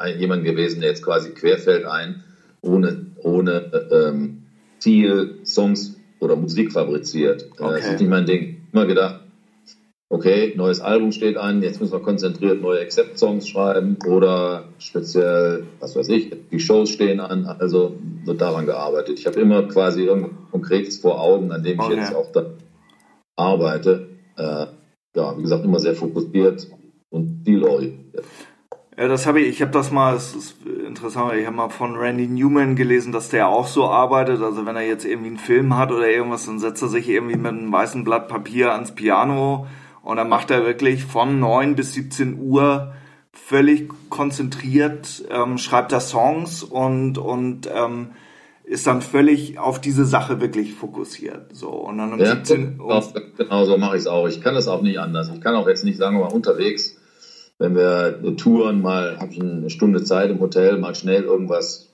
äh, 0.00 0.18
jemand 0.18 0.44
gewesen, 0.44 0.80
der 0.80 0.90
jetzt 0.90 1.04
quasi 1.04 1.30
querfällt 1.30 1.84
ein, 1.84 2.22
ohne, 2.60 3.06
ohne 3.22 3.88
ähm, 3.92 4.42
Ziel, 4.78 5.38
Songs 5.44 5.96
oder 6.20 6.36
Musik 6.36 6.72
fabriziert. 6.72 7.48
Okay. 7.52 7.74
Das 7.76 7.88
ist 7.88 8.00
nicht 8.00 8.10
mein 8.10 8.26
Ding. 8.26 8.62
Immer 8.72 8.86
gedacht, 8.86 9.20
okay, 10.08 10.54
neues 10.56 10.80
Album 10.80 11.12
steht 11.12 11.36
an, 11.36 11.62
jetzt 11.62 11.80
müssen 11.80 11.92
wir 11.92 12.00
konzentriert 12.00 12.60
neue 12.60 12.80
Accept-Songs 12.80 13.46
schreiben 13.48 13.96
oder 14.06 14.64
speziell, 14.78 15.64
was 15.80 15.94
weiß 15.94 16.08
ich, 16.08 16.32
die 16.50 16.60
Shows 16.60 16.90
stehen 16.90 17.20
an, 17.20 17.44
also 17.46 17.96
wird 18.24 18.40
daran 18.40 18.66
gearbeitet. 18.66 19.18
Ich 19.18 19.26
habe 19.26 19.40
immer 19.40 19.62
quasi 19.68 20.04
irgendwas 20.04 20.32
Konkretes 20.50 20.98
vor 20.98 21.20
Augen, 21.20 21.52
an 21.52 21.62
dem 21.62 21.78
ich 21.78 21.86
Okay. 21.86 21.96
jetzt 21.96 22.14
auch 22.14 22.32
dann 22.32 22.54
arbeite. 23.36 24.08
Äh, 24.36 24.66
ja, 25.18 25.36
wie 25.36 25.42
gesagt, 25.42 25.64
immer 25.64 25.80
sehr 25.80 25.94
fokussiert 25.94 26.68
und 27.10 27.44
zielorientiert. 27.44 28.24
Ja, 28.96 29.06
das 29.06 29.26
habe 29.26 29.40
ich, 29.40 29.48
ich 29.48 29.62
habe 29.62 29.70
das 29.70 29.92
mal, 29.92 30.16
es 30.16 30.34
ist 30.34 30.56
interessant, 30.66 31.32
ich 31.34 31.46
habe 31.46 31.54
mal 31.54 31.68
von 31.68 31.96
Randy 31.96 32.26
Newman 32.26 32.74
gelesen, 32.74 33.12
dass 33.12 33.28
der 33.28 33.48
auch 33.48 33.66
so 33.66 33.84
arbeitet. 33.84 34.42
Also 34.42 34.66
wenn 34.66 34.74
er 34.74 34.86
jetzt 34.86 35.04
irgendwie 35.04 35.28
einen 35.28 35.38
Film 35.38 35.76
hat 35.76 35.92
oder 35.92 36.08
irgendwas, 36.08 36.46
dann 36.46 36.58
setzt 36.58 36.82
er 36.82 36.88
sich 36.88 37.08
irgendwie 37.08 37.36
mit 37.36 37.46
einem 37.46 37.70
weißen 37.70 38.02
Blatt 38.02 38.28
Papier 38.28 38.72
ans 38.72 38.94
Piano 38.94 39.66
und 40.02 40.16
dann 40.16 40.28
macht 40.28 40.50
er 40.50 40.64
wirklich 40.64 41.04
von 41.04 41.38
9 41.38 41.76
bis 41.76 41.92
17 41.92 42.40
Uhr 42.40 42.92
völlig 43.32 43.88
konzentriert, 44.10 45.24
ähm, 45.30 45.58
schreibt 45.58 45.92
er 45.92 46.00
Songs 46.00 46.62
und, 46.64 47.18
und 47.18 47.68
ähm, 47.72 48.08
ist 48.68 48.86
dann 48.86 49.00
völlig 49.00 49.58
auf 49.58 49.80
diese 49.80 50.04
Sache 50.04 50.40
wirklich 50.40 50.74
fokussiert. 50.74 51.54
So, 51.56 51.68
und 51.70 51.98
dann 51.98 52.12
um 52.12 52.20
Ja, 52.20 52.34
17 52.36 52.78
Uhr. 52.78 53.02
genau 53.36 53.64
so 53.64 53.78
mache 53.78 53.96
ich 53.96 54.02
es 54.02 54.06
auch. 54.06 54.28
Ich 54.28 54.42
kann 54.42 54.54
das 54.54 54.68
auch 54.68 54.82
nicht 54.82 55.00
anders. 55.00 55.30
Ich 55.34 55.40
kann 55.40 55.54
auch 55.54 55.66
jetzt 55.66 55.84
nicht, 55.84 55.96
sagen 55.96 56.18
mal, 56.18 56.26
unterwegs, 56.26 56.96
wenn 57.58 57.74
wir 57.74 58.36
touren, 58.36 58.82
mal 58.82 59.18
habe 59.18 59.32
ich 59.32 59.40
eine 59.40 59.70
Stunde 59.70 60.04
Zeit 60.04 60.30
im 60.30 60.40
Hotel, 60.40 60.78
mal 60.78 60.94
schnell 60.94 61.24
irgendwas 61.24 61.88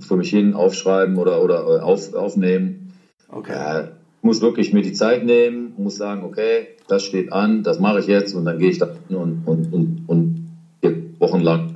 für 0.00 0.16
mich 0.16 0.30
hin 0.30 0.54
aufschreiben 0.54 1.16
oder, 1.16 1.42
oder 1.42 1.76
äh, 1.76 1.80
auf, 1.80 2.12
aufnehmen. 2.14 2.92
Okay. 3.28 3.52
Ja, 3.52 3.80
ich 3.84 4.22
muss 4.22 4.40
wirklich 4.42 4.72
mir 4.72 4.82
die 4.82 4.92
Zeit 4.92 5.24
nehmen, 5.24 5.74
muss 5.78 5.96
sagen, 5.96 6.24
okay, 6.24 6.68
das 6.88 7.04
steht 7.04 7.32
an, 7.32 7.62
das 7.62 7.78
mache 7.78 8.00
ich 8.00 8.06
jetzt 8.06 8.34
und 8.34 8.44
dann 8.44 8.58
gehe 8.58 8.70
ich 8.70 8.78
da 8.78 8.88
hin 9.08 9.16
und, 9.16 9.42
und, 9.46 9.72
und, 9.72 10.04
und 10.08 10.50
vier 10.80 10.96
Wochen 11.20 11.40
lang 11.40 11.72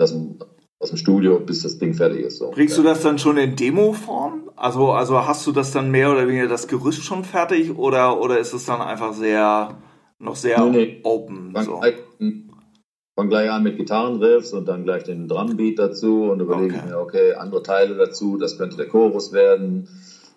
aus 0.85 0.91
dem, 0.91 0.99
Studio, 0.99 1.41
bis 1.41 1.63
das 1.63 1.79
Ding 1.79 1.95
fertig 1.95 2.21
ist. 2.21 2.39
So. 2.39 2.51
Bringst 2.51 2.79
du 2.79 2.83
das 2.83 3.03
dann 3.03 3.19
schon 3.19 3.37
in 3.39 3.57
Demo-Form? 3.57 4.51
Also, 4.57 4.93
also 4.93 5.27
hast 5.27 5.47
du 5.47 5.53
das 5.53 5.73
dann 5.73 5.91
mehr 5.91 6.11
oder 6.13 6.29
weniger 6.29 6.47
das 6.49 6.69
Gerüst 6.69 7.03
schon 7.05 7.25
fertig 7.25 7.77
oder, 7.77 8.21
oder 8.21 8.39
ist 8.39 8.53
es 8.53 8.65
dann 8.67 8.81
einfach 8.81 9.13
sehr, 9.15 9.77
noch 10.19 10.37
sehr 10.37 10.65
Nee, 10.67 10.71
nee. 10.71 11.01
open? 11.03 11.53
Fang, 11.53 11.65
So? 11.65 11.81
gleich, 11.81 11.95
fang 13.17 13.29
gleich 13.29 13.51
an 13.51 13.63
mit 13.63 13.77
Gitarrenriffs 13.77 14.53
und 14.53 14.67
dann 14.69 14.85
gleich 14.85 15.05
den 15.05 15.27
Drumbeat 15.29 15.79
dazu 15.79 16.25
und 16.31 16.41
überlege 16.41 16.75
Okay. 16.77 16.87
mir, 16.89 16.99
okay, 16.99 17.35
andere 17.35 17.63
Teile 17.63 17.97
dazu, 17.97 18.37
das 18.37 18.59
könnte 18.59 18.77
der 18.77 18.87
Chorus 18.87 19.33
werden. 19.33 19.89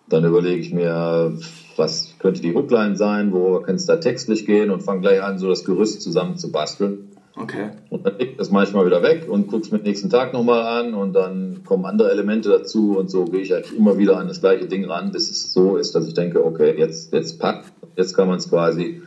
Dann 0.09 0.23
überlege 0.23 0.61
ich 0.61 0.71
mir, 0.73 1.37
was 1.75 2.15
könnte 2.19 2.41
die 2.41 2.53
Hookline 2.55 2.95
sein, 2.95 3.33
worüber 3.33 3.61
könnte 3.61 3.81
es 3.81 3.85
da 3.85 3.97
textlich 3.97 4.45
gehen 4.45 4.71
und 4.71 4.81
fange 4.81 5.01
gleich 5.01 5.21
an, 5.21 5.37
so 5.37 5.49
das 5.49 5.65
Gerüst 5.65 6.01
zusammen 6.01 6.37
zu 6.37 6.51
basteln. 6.51 7.09
Okay. 7.39 7.69
Und 7.89 8.05
dann 8.05 8.17
leg 8.17 8.31
ich 8.31 8.37
das 8.37 8.49
manchmal 8.49 8.85
wieder 8.85 9.03
weg 9.03 9.27
und 9.29 9.47
guck's 9.47 9.71
mir 9.71 9.77
den 9.77 9.85
nächsten 9.85 10.09
Tag 10.09 10.33
nochmal 10.33 10.63
an 10.63 10.93
und 10.93 11.13
dann 11.13 11.63
kommen 11.63 11.85
andere 11.85 12.11
Elemente 12.11 12.49
dazu 12.49 12.97
und 12.97 13.09
so 13.09 13.25
gehe 13.25 13.41
ich 13.41 13.53
eigentlich 13.53 13.77
immer 13.77 13.97
wieder 13.97 14.17
an 14.17 14.27
das 14.27 14.41
gleiche 14.41 14.65
Ding 14.65 14.85
ran, 14.85 15.11
bis 15.11 15.29
es 15.29 15.53
so 15.53 15.77
ist, 15.77 15.93
dass 15.93 16.07
ich 16.07 16.13
denke, 16.13 16.43
okay, 16.43 16.75
jetzt, 16.77 17.13
jetzt 17.13 17.39
packt, 17.39 17.71
jetzt 17.95 18.15
kann 18.15 18.27
man 18.27 18.37
es 18.37 18.49
quasi 18.49 19.01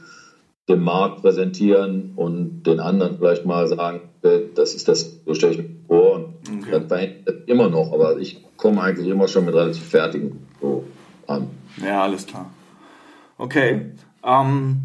dem 0.68 0.84
Markt 0.84 1.22
präsentieren 1.22 2.12
und 2.14 2.62
den 2.62 2.78
anderen 2.78 3.18
vielleicht 3.18 3.44
mal 3.44 3.66
sagen, 3.66 4.02
äh, 4.22 4.40
das 4.54 4.74
ist 4.74 4.86
das, 4.86 5.20
so 5.26 5.34
stelle 5.34 5.52
ich 5.52 5.58
mir 5.58 5.70
vor. 5.88 6.14
Und 6.16 6.30
Okay. 6.72 7.22
Das 7.24 7.34
immer 7.46 7.68
noch, 7.68 7.92
aber 7.92 8.18
ich 8.18 8.44
komme 8.56 8.82
eigentlich 8.82 9.08
immer 9.08 9.28
schon 9.28 9.44
mit 9.44 9.54
relativ 9.54 9.88
fertigen 9.88 10.46
so 10.60 10.84
an. 11.26 11.48
Ja, 11.82 12.02
alles 12.02 12.26
klar. 12.26 12.50
Okay. 13.38 13.92
Ähm, 14.22 14.82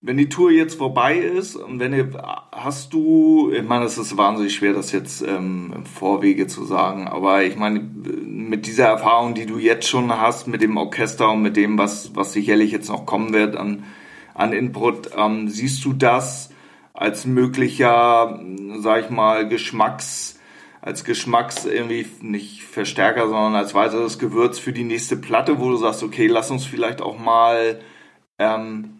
wenn 0.00 0.16
die 0.16 0.28
Tour 0.28 0.52
jetzt 0.52 0.76
vorbei 0.76 1.16
ist 1.16 1.56
und 1.56 1.80
wenn 1.80 1.92
ihr, 1.92 2.10
hast 2.52 2.92
du, 2.92 3.50
ich 3.52 3.64
meine, 3.64 3.84
es 3.84 3.98
ist 3.98 4.16
wahnsinnig 4.16 4.54
schwer, 4.54 4.72
das 4.72 4.92
jetzt 4.92 5.22
ähm, 5.22 5.72
im 5.74 5.86
Vorwege 5.86 6.46
zu 6.46 6.64
sagen, 6.64 7.08
aber 7.08 7.42
ich 7.42 7.56
meine, 7.56 7.80
mit 7.80 8.66
dieser 8.66 8.86
Erfahrung, 8.86 9.34
die 9.34 9.46
du 9.46 9.58
jetzt 9.58 9.88
schon 9.88 10.10
hast, 10.12 10.46
mit 10.46 10.62
dem 10.62 10.76
Orchester 10.76 11.30
und 11.32 11.42
mit 11.42 11.56
dem, 11.56 11.78
was, 11.78 12.14
was 12.14 12.32
sicherlich 12.32 12.70
jetzt 12.70 12.88
noch 12.88 13.06
kommen 13.06 13.32
wird 13.32 13.56
an, 13.56 13.84
an 14.34 14.52
Input, 14.52 15.10
ähm, 15.16 15.48
siehst 15.48 15.84
du 15.84 15.92
das 15.92 16.50
als 16.94 17.26
möglicher, 17.26 18.40
sag 18.78 19.04
ich 19.04 19.10
mal, 19.10 19.48
Geschmacks, 19.48 20.38
als 20.80 21.04
Geschmacks 21.04 21.64
irgendwie 21.64 22.06
nicht 22.20 22.62
Verstärker, 22.62 23.28
sondern 23.28 23.56
als 23.56 23.74
weiteres 23.74 24.20
Gewürz 24.20 24.60
für 24.60 24.72
die 24.72 24.84
nächste 24.84 25.16
Platte, 25.16 25.58
wo 25.58 25.70
du 25.70 25.76
sagst, 25.76 26.04
okay, 26.04 26.28
lass 26.28 26.52
uns 26.52 26.64
vielleicht 26.64 27.00
auch 27.02 27.18
mal 27.18 27.80
ähm, 28.38 28.97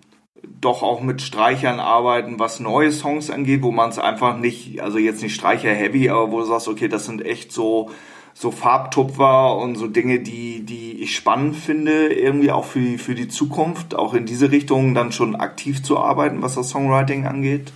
doch 0.61 0.83
auch 0.83 1.01
mit 1.01 1.23
Streichern 1.23 1.81
arbeiten, 1.81 2.39
was 2.39 2.61
neue 2.61 2.91
Songs 2.91 3.31
angeht, 3.31 3.63
wo 3.63 3.71
man 3.71 3.91
es 3.91 3.99
einfach 3.99 4.37
nicht, 4.37 4.81
also 4.81 4.99
jetzt 4.99 5.23
nicht 5.23 5.35
Streicher-heavy, 5.35 6.09
aber 6.09 6.31
wo 6.33 6.41
du 6.41 6.47
sagst, 6.47 6.69
okay, 6.69 6.89
das 6.89 7.07
sind 7.07 7.25
echt 7.25 7.53
so, 7.53 7.91
so 8.35 8.51
Farbtupfer 8.51 9.57
und 9.57 9.77
so 9.77 9.87
Dinge, 9.87 10.21
die, 10.21 10.65
die 10.65 11.03
ich 11.03 11.15
spannend 11.15 11.57
finde, 11.57 12.13
irgendwie 12.13 12.51
auch 12.51 12.65
für 12.65 12.81
die, 12.81 12.99
für 12.99 13.15
die 13.15 13.29
Zukunft, 13.29 13.95
auch 13.95 14.15
in 14.15 14.27
diese 14.27 14.51
Richtung 14.51 14.95
dann 14.95 15.13
schon 15.13 15.37
aktiv 15.37 15.83
zu 15.83 15.99
arbeiten, 15.99 16.43
was 16.43 16.55
das 16.55 16.71
Songwriting 16.71 17.27
angeht? 17.27 17.73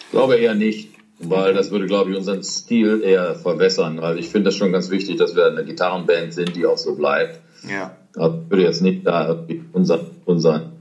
Ich 0.00 0.10
glaube 0.10 0.36
eher 0.36 0.54
nicht, 0.54 0.90
weil 1.18 1.54
das 1.54 1.70
würde, 1.70 1.86
glaube 1.86 2.10
ich, 2.10 2.16
unseren 2.16 2.42
Stil 2.42 3.02
eher 3.02 3.34
verwässern. 3.34 3.98
Also 3.98 4.18
ich 4.18 4.28
finde 4.28 4.46
das 4.46 4.56
schon 4.56 4.72
ganz 4.72 4.90
wichtig, 4.90 5.16
dass 5.16 5.34
wir 5.34 5.46
eine 5.46 5.64
Gitarrenband 5.64 6.32
sind, 6.32 6.56
die 6.56 6.66
auch 6.66 6.78
so 6.78 6.94
bleibt. 6.94 7.40
Ja. 7.68 7.96
Ich 8.10 8.50
würde 8.50 8.62
jetzt 8.62 8.80
nicht 8.80 9.06
da 9.06 9.44
unser, 9.72 10.00
unser 10.24 10.73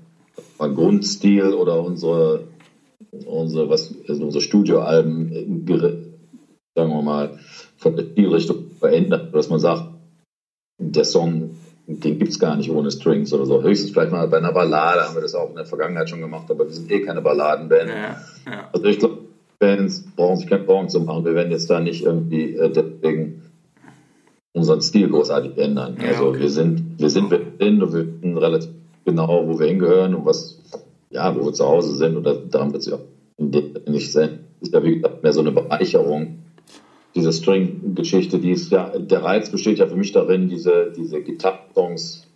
Grundstil 0.69 1.53
oder 1.53 1.81
unsere, 1.81 2.45
unsere, 3.25 3.69
was, 3.69 3.93
also 4.07 4.23
unsere 4.23 4.41
Studioalben, 4.41 5.65
sagen 6.75 6.89
wir 6.89 7.01
mal, 7.01 7.39
von 7.77 7.95
der 7.95 8.03
Stilrichtung 8.03 8.71
verändern, 8.79 9.29
dass 9.31 9.49
man 9.49 9.59
sagt, 9.59 9.89
der 10.79 11.05
Song, 11.05 11.51
den 11.87 12.19
gibt 12.19 12.31
es 12.31 12.39
gar 12.39 12.55
nicht 12.55 12.69
ohne 12.69 12.91
Strings 12.91 13.33
oder 13.33 13.45
so. 13.45 13.61
Höchstens 13.61 13.91
vielleicht 13.91 14.11
mal 14.11 14.27
bei 14.27 14.37
einer 14.37 14.53
Ballade 14.53 15.01
haben 15.01 15.15
wir 15.15 15.21
das 15.21 15.35
auch 15.35 15.49
in 15.49 15.55
der 15.55 15.65
Vergangenheit 15.65 16.09
schon 16.09 16.21
gemacht, 16.21 16.49
aber 16.49 16.65
wir 16.65 16.73
sind 16.73 16.89
eh 16.91 17.01
keine 17.01 17.21
Balladenband. 17.21 17.89
Ja, 17.89 18.21
ja. 18.51 18.69
Also 18.71 18.85
ich 18.85 18.99
glaube, 18.99 19.19
Bands 19.59 20.05
brauchen 20.15 20.37
sich 20.37 20.49
keine 20.49 20.65
Sorgen 20.65 20.89
zu 20.89 21.01
machen. 21.01 21.25
Wir 21.25 21.35
werden 21.35 21.51
jetzt 21.51 21.69
da 21.69 21.79
nicht 21.79 22.03
irgendwie 22.03 22.55
äh, 22.55 22.69
deswegen 22.69 23.43
unseren 24.53 24.81
Stil 24.81 25.09
großartig 25.09 25.57
ändern. 25.57 25.97
Ja, 26.01 26.09
also 26.09 26.27
okay. 26.27 26.41
wir 26.41 26.49
sind, 26.49 26.99
wir 26.99 27.09
sind, 27.09 27.31
wir 27.31 27.41
sind, 27.59 27.79
wir 27.79 27.89
sind 27.89 28.37
relativ 28.37 28.69
genau, 29.05 29.47
wo 29.47 29.59
wir 29.59 29.67
hingehören 29.67 30.15
und 30.15 30.25
was, 30.25 30.59
ja, 31.09 31.35
wo 31.35 31.45
wir 31.45 31.53
zu 31.53 31.65
Hause 31.65 31.95
sind. 31.95 32.17
Und 32.17 32.53
daran 32.53 32.73
wird 32.73 32.83
sich 32.83 32.93
auch 32.93 33.05
nicht 33.37 34.11
sein. 34.11 34.39
Ist 34.61 34.73
ja, 34.73 34.83
wie 34.83 34.95
gesagt, 34.95 35.23
mehr 35.23 35.33
so 35.33 35.41
eine 35.41 35.51
Bereicherung. 35.51 36.39
Diese 37.15 37.31
String-Geschichte, 37.31 38.39
die 38.39 38.51
ist 38.51 38.71
ja, 38.71 38.97
der 38.97 39.23
Reiz 39.23 39.51
besteht 39.51 39.77
ja 39.77 39.87
für 39.87 39.95
mich 39.95 40.11
darin, 40.13 40.49
diese, 40.49 40.91
diese 40.97 41.21
Gitarren-Songs 41.21 42.27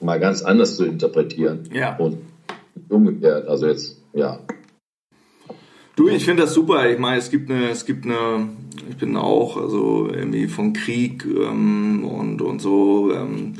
mal 0.00 0.20
ganz 0.20 0.42
anders 0.42 0.76
zu 0.76 0.84
interpretieren. 0.84 1.68
Ja. 1.72 1.96
Und 1.96 2.18
umgekehrt. 2.88 3.48
Also 3.48 3.66
jetzt, 3.66 4.02
ja. 4.12 4.40
Du, 5.96 6.08
ich 6.08 6.24
finde 6.24 6.42
das 6.42 6.52
super. 6.52 6.90
Ich 6.90 6.98
meine, 6.98 7.18
es 7.18 7.30
gibt 7.30 7.50
eine, 7.50 7.70
es 7.70 7.86
gibt 7.86 8.04
eine, 8.04 8.50
ich 8.90 8.96
bin 8.96 9.16
auch, 9.16 9.56
also 9.56 10.08
irgendwie 10.12 10.46
von 10.46 10.74
Krieg 10.74 11.24
ähm, 11.24 12.04
und, 12.04 12.42
und 12.42 12.60
so, 12.60 13.12
ähm, 13.12 13.54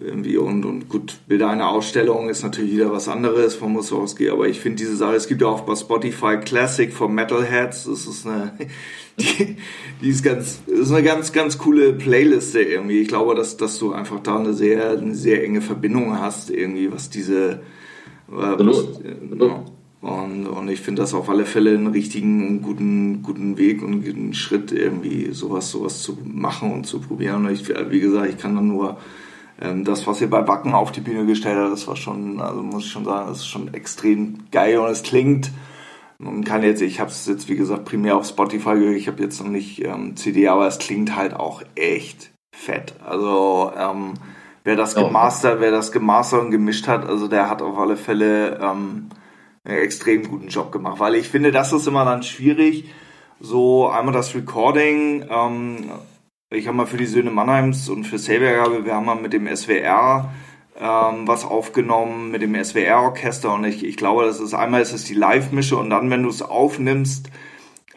irgendwie 0.00 0.36
und, 0.36 0.64
und 0.64 0.88
gut, 0.88 1.18
Bilder 1.28 1.48
einer 1.50 1.68
Ausstellung 1.68 2.28
ist 2.28 2.42
natürlich 2.42 2.72
wieder 2.72 2.90
was 2.90 3.08
anderes 3.08 3.54
von 3.54 3.72
Mussorgsky, 3.72 4.28
aber 4.28 4.48
ich 4.48 4.60
finde 4.60 4.78
diese 4.78 4.96
Sache, 4.96 5.14
es 5.14 5.28
gibt 5.28 5.40
ja 5.40 5.46
auch 5.46 5.60
bei 5.60 5.76
Spotify 5.76 6.38
Classic 6.38 6.92
von 6.92 7.14
Metalheads, 7.14 7.84
das 7.84 8.06
ist 8.06 8.26
eine, 8.26 8.52
die, 9.18 9.56
die 10.02 10.08
ist 10.08 10.24
ganz, 10.24 10.62
ist 10.66 10.90
eine 10.90 11.04
ganz, 11.04 11.32
ganz 11.32 11.58
coole 11.58 11.92
Playliste 11.92 12.60
irgendwie. 12.60 13.00
Ich 13.00 13.08
glaube, 13.08 13.34
dass, 13.34 13.56
dass 13.56 13.78
du 13.78 13.92
einfach 13.92 14.20
da 14.20 14.38
eine 14.38 14.52
sehr, 14.52 14.90
eine 14.90 15.14
sehr 15.14 15.44
enge 15.44 15.60
Verbindung 15.60 16.18
hast 16.18 16.50
irgendwie, 16.50 16.90
was 16.90 17.10
diese, 17.10 17.50
äh, 17.50 17.58
was, 18.28 19.00
genau. 19.30 19.64
Und, 20.00 20.46
und 20.46 20.68
ich 20.68 20.82
finde 20.82 21.00
das 21.00 21.14
auf 21.14 21.30
alle 21.30 21.46
Fälle 21.46 21.70
einen 21.70 21.86
richtigen, 21.86 22.60
guten, 22.60 23.22
guten 23.22 23.56
Weg 23.56 23.82
und 23.82 23.92
einen 23.92 24.04
guten 24.04 24.34
Schritt 24.34 24.70
irgendwie 24.70 25.32
sowas, 25.32 25.70
sowas 25.70 26.02
zu 26.02 26.18
machen 26.24 26.72
und 26.72 26.84
zu 26.84 27.00
probieren. 27.00 27.46
Und 27.46 27.52
ich, 27.52 27.66
wie 27.88 28.00
gesagt, 28.00 28.28
ich 28.28 28.36
kann 28.36 28.54
dann 28.54 28.68
nur 28.68 28.98
das, 29.56 30.06
was 30.06 30.20
ihr 30.20 30.28
bei 30.28 30.46
Wacken 30.48 30.74
auf 30.74 30.90
die 30.90 31.00
Bühne 31.00 31.26
gestellt 31.26 31.56
habt, 31.56 31.72
das 31.72 31.86
war 31.86 31.96
schon, 31.96 32.40
also 32.40 32.62
muss 32.62 32.86
ich 32.86 32.90
schon 32.90 33.04
sagen, 33.04 33.28
das 33.28 33.38
ist 33.38 33.46
schon 33.46 33.72
extrem 33.72 34.44
geil 34.50 34.78
und 34.78 34.90
es 34.90 35.02
klingt, 35.02 35.52
man 36.18 36.44
kann 36.44 36.62
jetzt, 36.62 36.82
ich 36.82 37.00
habe 37.00 37.10
es 37.10 37.26
jetzt 37.26 37.48
wie 37.48 37.56
gesagt 37.56 37.84
primär 37.84 38.16
auf 38.16 38.26
Spotify 38.26 38.74
gehört, 38.74 38.96
ich 38.96 39.06
habe 39.08 39.22
jetzt 39.22 39.40
noch 39.40 39.50
nicht 39.50 39.84
ähm, 39.84 40.16
CD, 40.16 40.48
aber 40.48 40.66
es 40.66 40.78
klingt 40.78 41.14
halt 41.14 41.34
auch 41.34 41.62
echt 41.76 42.32
fett. 42.52 42.94
Also 43.04 43.72
ähm, 43.78 44.14
wer 44.64 44.76
das 44.76 44.94
gemastert, 44.94 45.60
wer 45.60 45.70
das 45.70 45.92
gemastert 45.92 46.42
und 46.42 46.50
gemischt 46.50 46.88
hat, 46.88 47.06
also 47.08 47.28
der 47.28 47.48
hat 47.48 47.62
auf 47.62 47.78
alle 47.78 47.96
Fälle 47.96 48.58
ähm, 48.60 49.08
einen 49.64 49.78
extrem 49.78 50.28
guten 50.28 50.48
Job 50.48 50.72
gemacht, 50.72 50.98
weil 50.98 51.14
ich 51.14 51.28
finde, 51.28 51.52
das 51.52 51.72
ist 51.72 51.86
immer 51.86 52.04
dann 52.04 52.22
schwierig. 52.22 52.90
So 53.40 53.88
einmal 53.88 54.14
das 54.14 54.34
Recording, 54.34 55.26
ähm, 55.28 55.90
ich 56.54 56.66
habe 56.66 56.76
mal 56.76 56.86
für 56.86 56.96
die 56.96 57.06
Söhne 57.06 57.30
Mannheims 57.30 57.88
und 57.88 58.04
für 58.04 58.18
Selbergabe, 58.18 58.84
wir 58.84 58.94
haben 58.94 59.06
mal 59.06 59.16
mit 59.16 59.32
dem 59.32 59.54
SWR 59.54 60.32
ähm, 60.78 61.26
was 61.26 61.44
aufgenommen, 61.44 62.30
mit 62.30 62.42
dem 62.42 62.54
SWR-Orchester 62.54 63.54
und 63.54 63.64
ich, 63.64 63.84
ich 63.84 63.96
glaube, 63.96 64.24
das 64.24 64.40
ist 64.40 64.54
einmal 64.54 64.82
ist 64.82 64.92
es 64.92 65.04
die 65.04 65.14
Live-Mische 65.14 65.76
und 65.76 65.90
dann, 65.90 66.10
wenn 66.10 66.22
du 66.22 66.28
es 66.28 66.42
aufnimmst, 66.42 67.30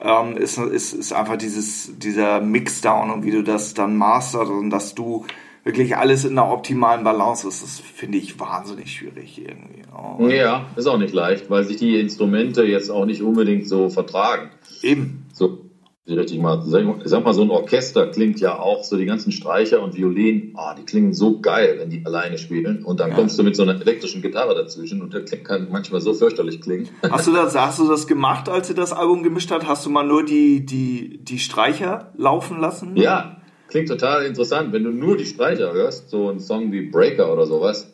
ähm, 0.02 0.38
ist, 0.38 0.58
ist, 0.58 0.93
ist 0.93 1.13
einfach 1.13 1.38
dieses, 1.38 1.98
dieser 1.98 2.39
Mixdown 2.39 3.10
und 3.10 3.24
wie 3.26 3.32
du 3.32 3.43
das 3.43 3.74
dann 3.74 3.98
masterst 3.98 4.52
und 4.52 4.70
dass 4.70 4.93
du 4.93 5.26
wirklich 5.63 5.98
alles 5.98 6.24
in 6.24 6.38
einer 6.38 6.52
optimalen 6.52 7.04
Balance 7.04 7.48
ist, 7.48 7.63
das 7.63 7.80
finde 7.80 8.20
ich 8.20 8.39
wahnsinnig 8.39 8.91
schwierig 8.91 9.41
irgendwie. 9.41 9.82
Oh. 9.91 10.28
Ja, 10.28 10.67
ist 10.76 10.88
auch 10.88 10.98
nicht 10.98 11.13
leicht, 11.13 11.50
weil 11.50 11.63
sich 11.65 11.78
die 11.78 12.00
Instrumente 12.00 12.63
jetzt 12.63 12.89
auch 12.89 13.06
nicht 13.06 13.22
unbedingt 13.22 13.67
so 13.67 13.89
vertragen. 13.89 14.50
Eben. 14.82 15.26
So, 15.34 15.66
richtig 16.15 16.39
mal, 16.39 16.63
ich 16.65 17.10
sag 17.10 17.24
mal, 17.24 17.34
so 17.34 17.41
ein 17.41 17.50
Orchester 17.50 18.08
klingt 18.08 18.39
ja 18.39 18.58
auch, 18.58 18.84
so 18.84 18.96
die 18.96 19.06
ganzen 19.06 19.32
Streicher 19.32 19.82
und 19.82 19.96
Violinen, 19.96 20.54
oh, 20.56 20.72
die 20.78 20.84
klingen 20.84 21.13
so 21.13 21.39
geil, 21.39 21.76
wenn 21.80 21.89
die 21.89 22.06
alleine 22.06 22.38
spielen. 22.38 22.84
Und 22.84 23.00
dann 23.00 23.10
ja. 23.10 23.15
kommst 23.15 23.38
du 23.38 23.43
mit 23.43 23.56
so 23.56 23.63
einer 23.63 23.80
elektrischen 23.80 24.22
Gitarre 24.22 24.56
dazwischen 24.56 25.02
und 25.02 25.13
der 25.13 25.26
kann 25.26 25.67
manchmal 25.70 26.00
so 26.02 26.13
fürchterlich 26.13 26.62
klingen. 26.62 26.88
Hast 27.10 27.28
du 27.28 27.34
das, 27.34 27.56
hast 27.56 27.80
du 27.80 27.88
das 27.88 28.08
gemacht, 28.08 28.48
als 28.48 28.67
du 28.67 28.74
das 28.74 28.93
Album 28.93 29.24
gemischt 29.24 29.52
hast? 29.52 29.67
Hast 29.67 29.86
du 29.86 29.89
mal 29.89 30.06
nur 30.06 30.24
die, 30.24 30.65
die, 30.65 31.20
die 31.24 31.39
Streicher 31.39 32.12
laufen 32.15 32.60
lassen? 32.60 32.96
Ja, 32.96 33.38
klingt 33.67 33.89
total 33.89 34.26
interessant. 34.26 34.72
Wenn 34.72 34.84
du 34.84 34.91
nur 34.91 35.17
die 35.17 35.26
Streicher 35.26 35.74
hörst, 35.74 36.10
so 36.10 36.30
ein 36.30 36.39
Song 36.39 36.72
wie 36.72 36.89
Breaker 36.89 37.32
oder 37.34 37.46
sowas, 37.46 37.93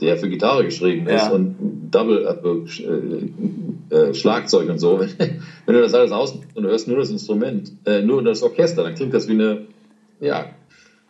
der 0.00 0.16
für 0.16 0.28
Gitarre 0.28 0.64
geschrieben 0.64 1.06
ist 1.06 1.26
ja. 1.26 1.30
und 1.30 1.56
Double 1.90 2.26
äh, 3.90 3.94
äh, 3.94 4.14
Schlagzeug 4.14 4.68
und 4.68 4.78
so. 4.78 5.00
Wenn 5.66 5.74
du 5.74 5.80
das 5.80 5.94
alles 5.94 6.12
aus 6.12 6.32
und 6.54 6.62
du 6.62 6.68
hörst 6.68 6.88
nur 6.88 6.98
das 6.98 7.10
Instrument, 7.10 7.72
äh, 7.84 8.02
nur 8.02 8.22
das 8.22 8.42
Orchester, 8.42 8.82
dann 8.82 8.94
klingt 8.94 9.14
das 9.14 9.28
wie 9.28 9.32
eine, 9.32 9.66
ja, 10.20 10.46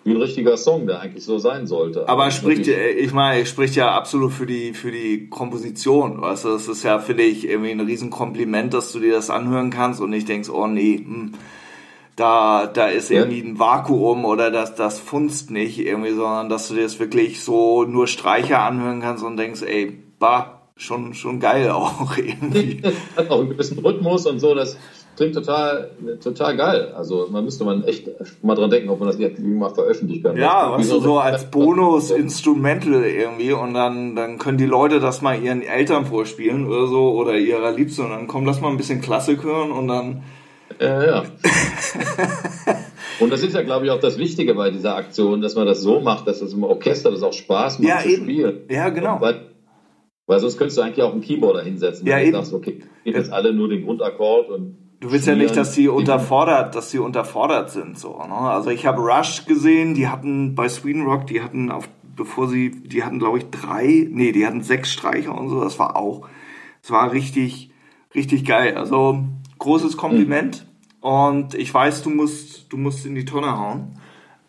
wie 0.04 0.10
ein 0.10 0.18
richtiger 0.18 0.58
Song, 0.58 0.86
der 0.86 1.00
eigentlich 1.00 1.24
so 1.24 1.38
sein 1.38 1.66
sollte. 1.66 2.08
Aber 2.08 2.30
spricht, 2.30 2.68
ich 2.68 3.12
meine, 3.12 3.46
spricht 3.46 3.74
ja 3.74 3.92
absolut 3.92 4.32
für 4.32 4.44
die 4.44 4.74
für 4.74 4.90
die 4.90 5.30
Komposition. 5.30 6.20
Weißt 6.20 6.44
du, 6.44 6.50
das 6.50 6.68
ist 6.68 6.82
ja 6.82 6.98
finde 6.98 7.22
ich 7.22 7.48
irgendwie 7.48 7.70
ein 7.70 7.80
Riesenkompliment, 7.80 8.74
dass 8.74 8.92
du 8.92 9.00
dir 9.00 9.12
das 9.12 9.30
anhören 9.30 9.70
kannst 9.70 10.02
und 10.02 10.10
nicht 10.10 10.28
denkst, 10.28 10.50
oh 10.50 10.66
nee. 10.66 10.98
Hm 10.98 11.32
da, 12.16 12.66
da 12.66 12.86
ist 12.86 13.10
irgendwie 13.10 13.40
ein 13.40 13.58
Vakuum 13.58 14.24
oder 14.24 14.50
das, 14.50 14.74
das 14.74 15.00
funzt 15.00 15.50
nicht 15.50 15.78
irgendwie, 15.78 16.12
sondern 16.12 16.48
dass 16.48 16.68
du 16.68 16.74
dir 16.74 16.82
das 16.82 17.00
wirklich 17.00 17.42
so 17.42 17.84
nur 17.84 18.06
Streicher 18.06 18.60
anhören 18.60 19.00
kannst 19.00 19.24
und 19.24 19.36
denkst, 19.36 19.62
ey, 19.62 19.98
bah, 20.18 20.60
schon, 20.76 21.14
schon 21.14 21.40
geil 21.40 21.70
auch 21.70 22.16
irgendwie. 22.16 22.82
Hat 23.16 23.30
auch 23.30 23.40
einen 23.40 23.50
gewissen 23.50 23.78
Rhythmus 23.80 24.26
und 24.26 24.38
so, 24.38 24.54
das 24.54 24.76
klingt 25.16 25.34
total, 25.34 25.90
total 26.22 26.56
geil. 26.56 26.92
Also 26.96 27.28
man 27.30 27.44
müsste 27.44 27.64
man 27.64 27.84
echt 27.84 28.08
mal 28.42 28.54
dran 28.54 28.70
denken, 28.70 28.90
ob 28.90 29.00
man 29.00 29.08
das 29.08 29.18
irgendwie 29.18 29.54
mal 29.54 29.70
veröffentlichen 29.70 30.22
kann. 30.22 30.36
Ja, 30.36 30.72
was 30.72 30.88
du 30.88 31.00
so 31.00 31.18
als 31.18 31.50
Bonus-Instrumental 31.50 33.04
irgendwie 33.04 33.52
und 33.52 33.74
dann, 33.74 34.14
dann 34.14 34.38
können 34.38 34.58
die 34.58 34.66
Leute 34.66 35.00
das 35.00 35.20
mal 35.20 35.40
ihren 35.40 35.62
Eltern 35.62 36.06
vorspielen 36.06 36.66
oder 36.66 36.86
so 36.86 37.12
oder 37.12 37.36
ihrer 37.36 37.72
Liebsten 37.72 38.02
und 38.02 38.10
dann 38.10 38.26
komm, 38.28 38.44
lass 38.44 38.60
mal 38.60 38.70
ein 38.70 38.76
bisschen 38.76 39.00
Klassik 39.00 39.42
hören 39.42 39.72
und 39.72 39.88
dann 39.88 40.22
ja, 40.80 41.04
ja. 41.04 41.24
Und 43.20 43.32
das 43.32 43.42
ist 43.42 43.54
ja, 43.54 43.62
glaube 43.62 43.86
ich, 43.86 43.90
auch 43.90 44.00
das 44.00 44.18
Wichtige 44.18 44.54
bei 44.54 44.70
dieser 44.70 44.96
Aktion, 44.96 45.40
dass 45.40 45.54
man 45.54 45.66
das 45.66 45.80
so 45.80 46.00
macht, 46.00 46.26
dass 46.26 46.42
es 46.42 46.52
im 46.52 46.64
Orchester 46.64 47.10
das 47.10 47.22
auch 47.22 47.32
Spaß 47.32 47.78
macht 47.78 47.88
ja, 47.88 47.98
zu 48.00 48.08
eben. 48.08 48.24
spielen. 48.24 48.60
Ja, 48.68 48.88
genau. 48.88 49.20
Weil, 49.20 49.50
weil 50.26 50.40
sonst 50.40 50.58
könntest 50.58 50.78
du 50.78 50.82
eigentlich 50.82 51.02
auch 51.02 51.12
einen 51.12 51.20
Keyboarder 51.20 51.62
hinsetzen, 51.62 52.06
ja, 52.06 52.16
wenn 52.16 52.26
du 52.26 52.38
sagst, 52.38 52.52
okay, 52.52 52.82
geht 53.04 53.14
jetzt 53.14 53.32
alle 53.32 53.52
nur 53.52 53.68
den 53.68 53.84
Grundakkord 53.84 54.50
und 54.50 54.78
Du 55.00 55.12
willst 55.12 55.26
ja 55.26 55.34
nicht, 55.34 55.54
dass 55.54 55.72
die 55.72 55.88
unterfordert, 55.88 56.74
dass 56.74 56.90
die 56.90 56.98
unterfordert 56.98 57.70
sind, 57.70 57.98
so, 57.98 58.16
ne? 58.26 58.34
Also 58.34 58.70
ich 58.70 58.86
habe 58.86 59.02
Rush 59.02 59.44
gesehen, 59.44 59.92
die 59.92 60.08
hatten 60.08 60.54
bei 60.54 60.66
Sweden 60.66 61.02
Rock, 61.02 61.26
die 61.26 61.42
hatten 61.42 61.70
auf, 61.70 61.90
bevor 62.16 62.48
sie, 62.48 62.70
die 62.70 63.04
hatten 63.04 63.18
glaube 63.18 63.36
ich 63.36 63.50
drei, 63.50 64.08
nee, 64.10 64.32
die 64.32 64.46
hatten 64.46 64.62
sechs 64.62 64.90
Streicher 64.90 65.36
und 65.38 65.50
so, 65.50 65.60
das 65.60 65.78
war 65.78 65.96
auch, 65.96 66.26
es 66.82 66.90
war 66.90 67.12
richtig, 67.12 67.70
richtig 68.14 68.46
geil. 68.46 68.78
Also 68.78 69.18
großes 69.58 69.96
Kompliment. 69.96 70.64
Mhm. 71.02 71.08
Und 71.08 71.54
ich 71.54 71.72
weiß, 71.72 72.02
du 72.02 72.10
musst, 72.10 72.72
du 72.72 72.76
musst 72.76 73.04
in 73.04 73.14
die 73.14 73.24
Tonne 73.24 73.58
hauen. 73.58 73.98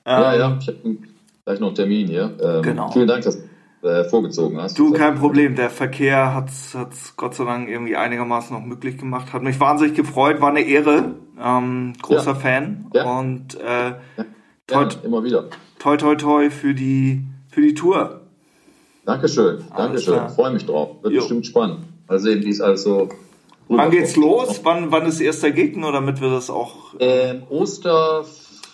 Ja, 0.06 0.34
ähm, 0.34 0.40
ja, 0.40 0.58
ich 0.60 0.68
habe 0.68 0.98
gleich 1.44 1.60
noch 1.60 1.68
einen 1.68 1.76
Termin 1.76 2.08
hier. 2.08 2.38
Ähm, 2.42 2.62
genau. 2.62 2.92
Vielen 2.92 3.08
Dank, 3.08 3.24
dass 3.24 3.40
du 3.82 3.88
äh, 3.88 4.04
vorgezogen 4.06 4.62
hast. 4.62 4.80
Du, 4.80 4.94
kein 4.94 5.16
Problem. 5.16 5.56
Der 5.56 5.70
Verkehr 5.70 6.34
hat 6.34 6.50
es 6.50 7.14
Gott 7.18 7.36
sei 7.36 7.46
Dank 7.46 7.70
irgendwie 7.70 7.96
einigermaßen 7.96 8.56
noch 8.56 8.66
möglich 8.66 8.98
gemacht. 8.98 9.34
Hat 9.34 9.44
mich 9.44 9.60
wahnsinnig 9.60 9.96
gefreut, 9.96 10.42
war 10.42 10.50
eine 10.50 10.62
Ehre. 10.62 11.16
Ähm, 11.42 11.94
großer 12.02 12.32
ja. 12.32 12.36
Fan. 12.36 12.86
Ja. 12.94 13.20
Und 13.20 13.56
äh, 13.56 13.90
ja. 13.90 13.98
toi, 14.68 14.88
immer 15.04 15.24
wieder. 15.24 15.46
Toi, 15.80 15.98
toi, 15.98 16.16
toi 16.16 16.50
für 16.50 16.74
die, 16.74 17.24
für 17.50 17.62
die 17.62 17.74
Tour. 17.74 18.22
Dankeschön, 19.06 19.64
Dankeschön. 19.76 20.30
Freue 20.30 20.52
mich 20.52 20.66
drauf. 20.66 21.04
Wird 21.04 21.14
jo. 21.14 21.20
bestimmt 21.20 21.46
spannend. 21.46 21.80
Mal 22.08 22.20
sehen, 22.20 22.44
wie 22.44 22.50
es 22.50 22.62
alles 22.62 22.84
so 22.84 23.10
Wann 23.68 23.92
geht's 23.92 24.16
los? 24.16 24.62
Wann, 24.64 24.92
wann 24.92 25.06
ist 25.06 25.20
erster 25.20 25.52
Gegner, 25.52 25.92
damit 25.92 26.22
wir 26.22 26.30
das 26.30 26.50
auch. 26.50 26.96
Ähm, 27.00 27.44
Oster 27.50 28.24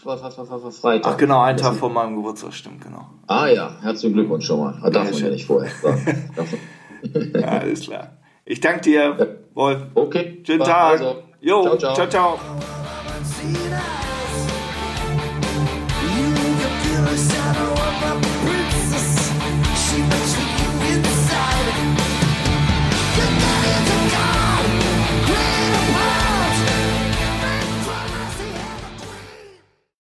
Freitag. 0.04 1.02
Ach 1.04 1.18
genau, 1.18 1.42
ein 1.42 1.58
Tag 1.58 1.76
vor 1.76 1.90
meinem 1.90 2.16
Geburtstag, 2.16 2.54
stimmt, 2.54 2.82
genau. 2.82 3.06
Ah 3.28 3.48
ja, 3.48 3.78
herzlichen 3.82 4.14
Glückwunsch 4.14 4.46
schon 4.46 4.60
mal. 4.60 4.92
Darf 4.92 5.06
ja, 5.06 5.12
man 5.12 5.24
ja 5.24 5.30
nicht 5.30 5.46
vorher. 5.46 5.72
ja, 7.34 7.48
alles 7.48 7.82
klar. 7.82 8.18
Ich 8.46 8.60
danke 8.60 8.82
dir, 8.82 9.38
Wolf. 9.54 9.82
Okay. 9.94 10.42
Schönen 10.46 10.64
Tag. 10.64 11.00
Also. 11.00 11.24
Jo, 11.40 11.64
ciao, 11.64 11.78
ciao. 11.78 11.94
ciao, 11.94 12.08
ciao. 12.10 12.40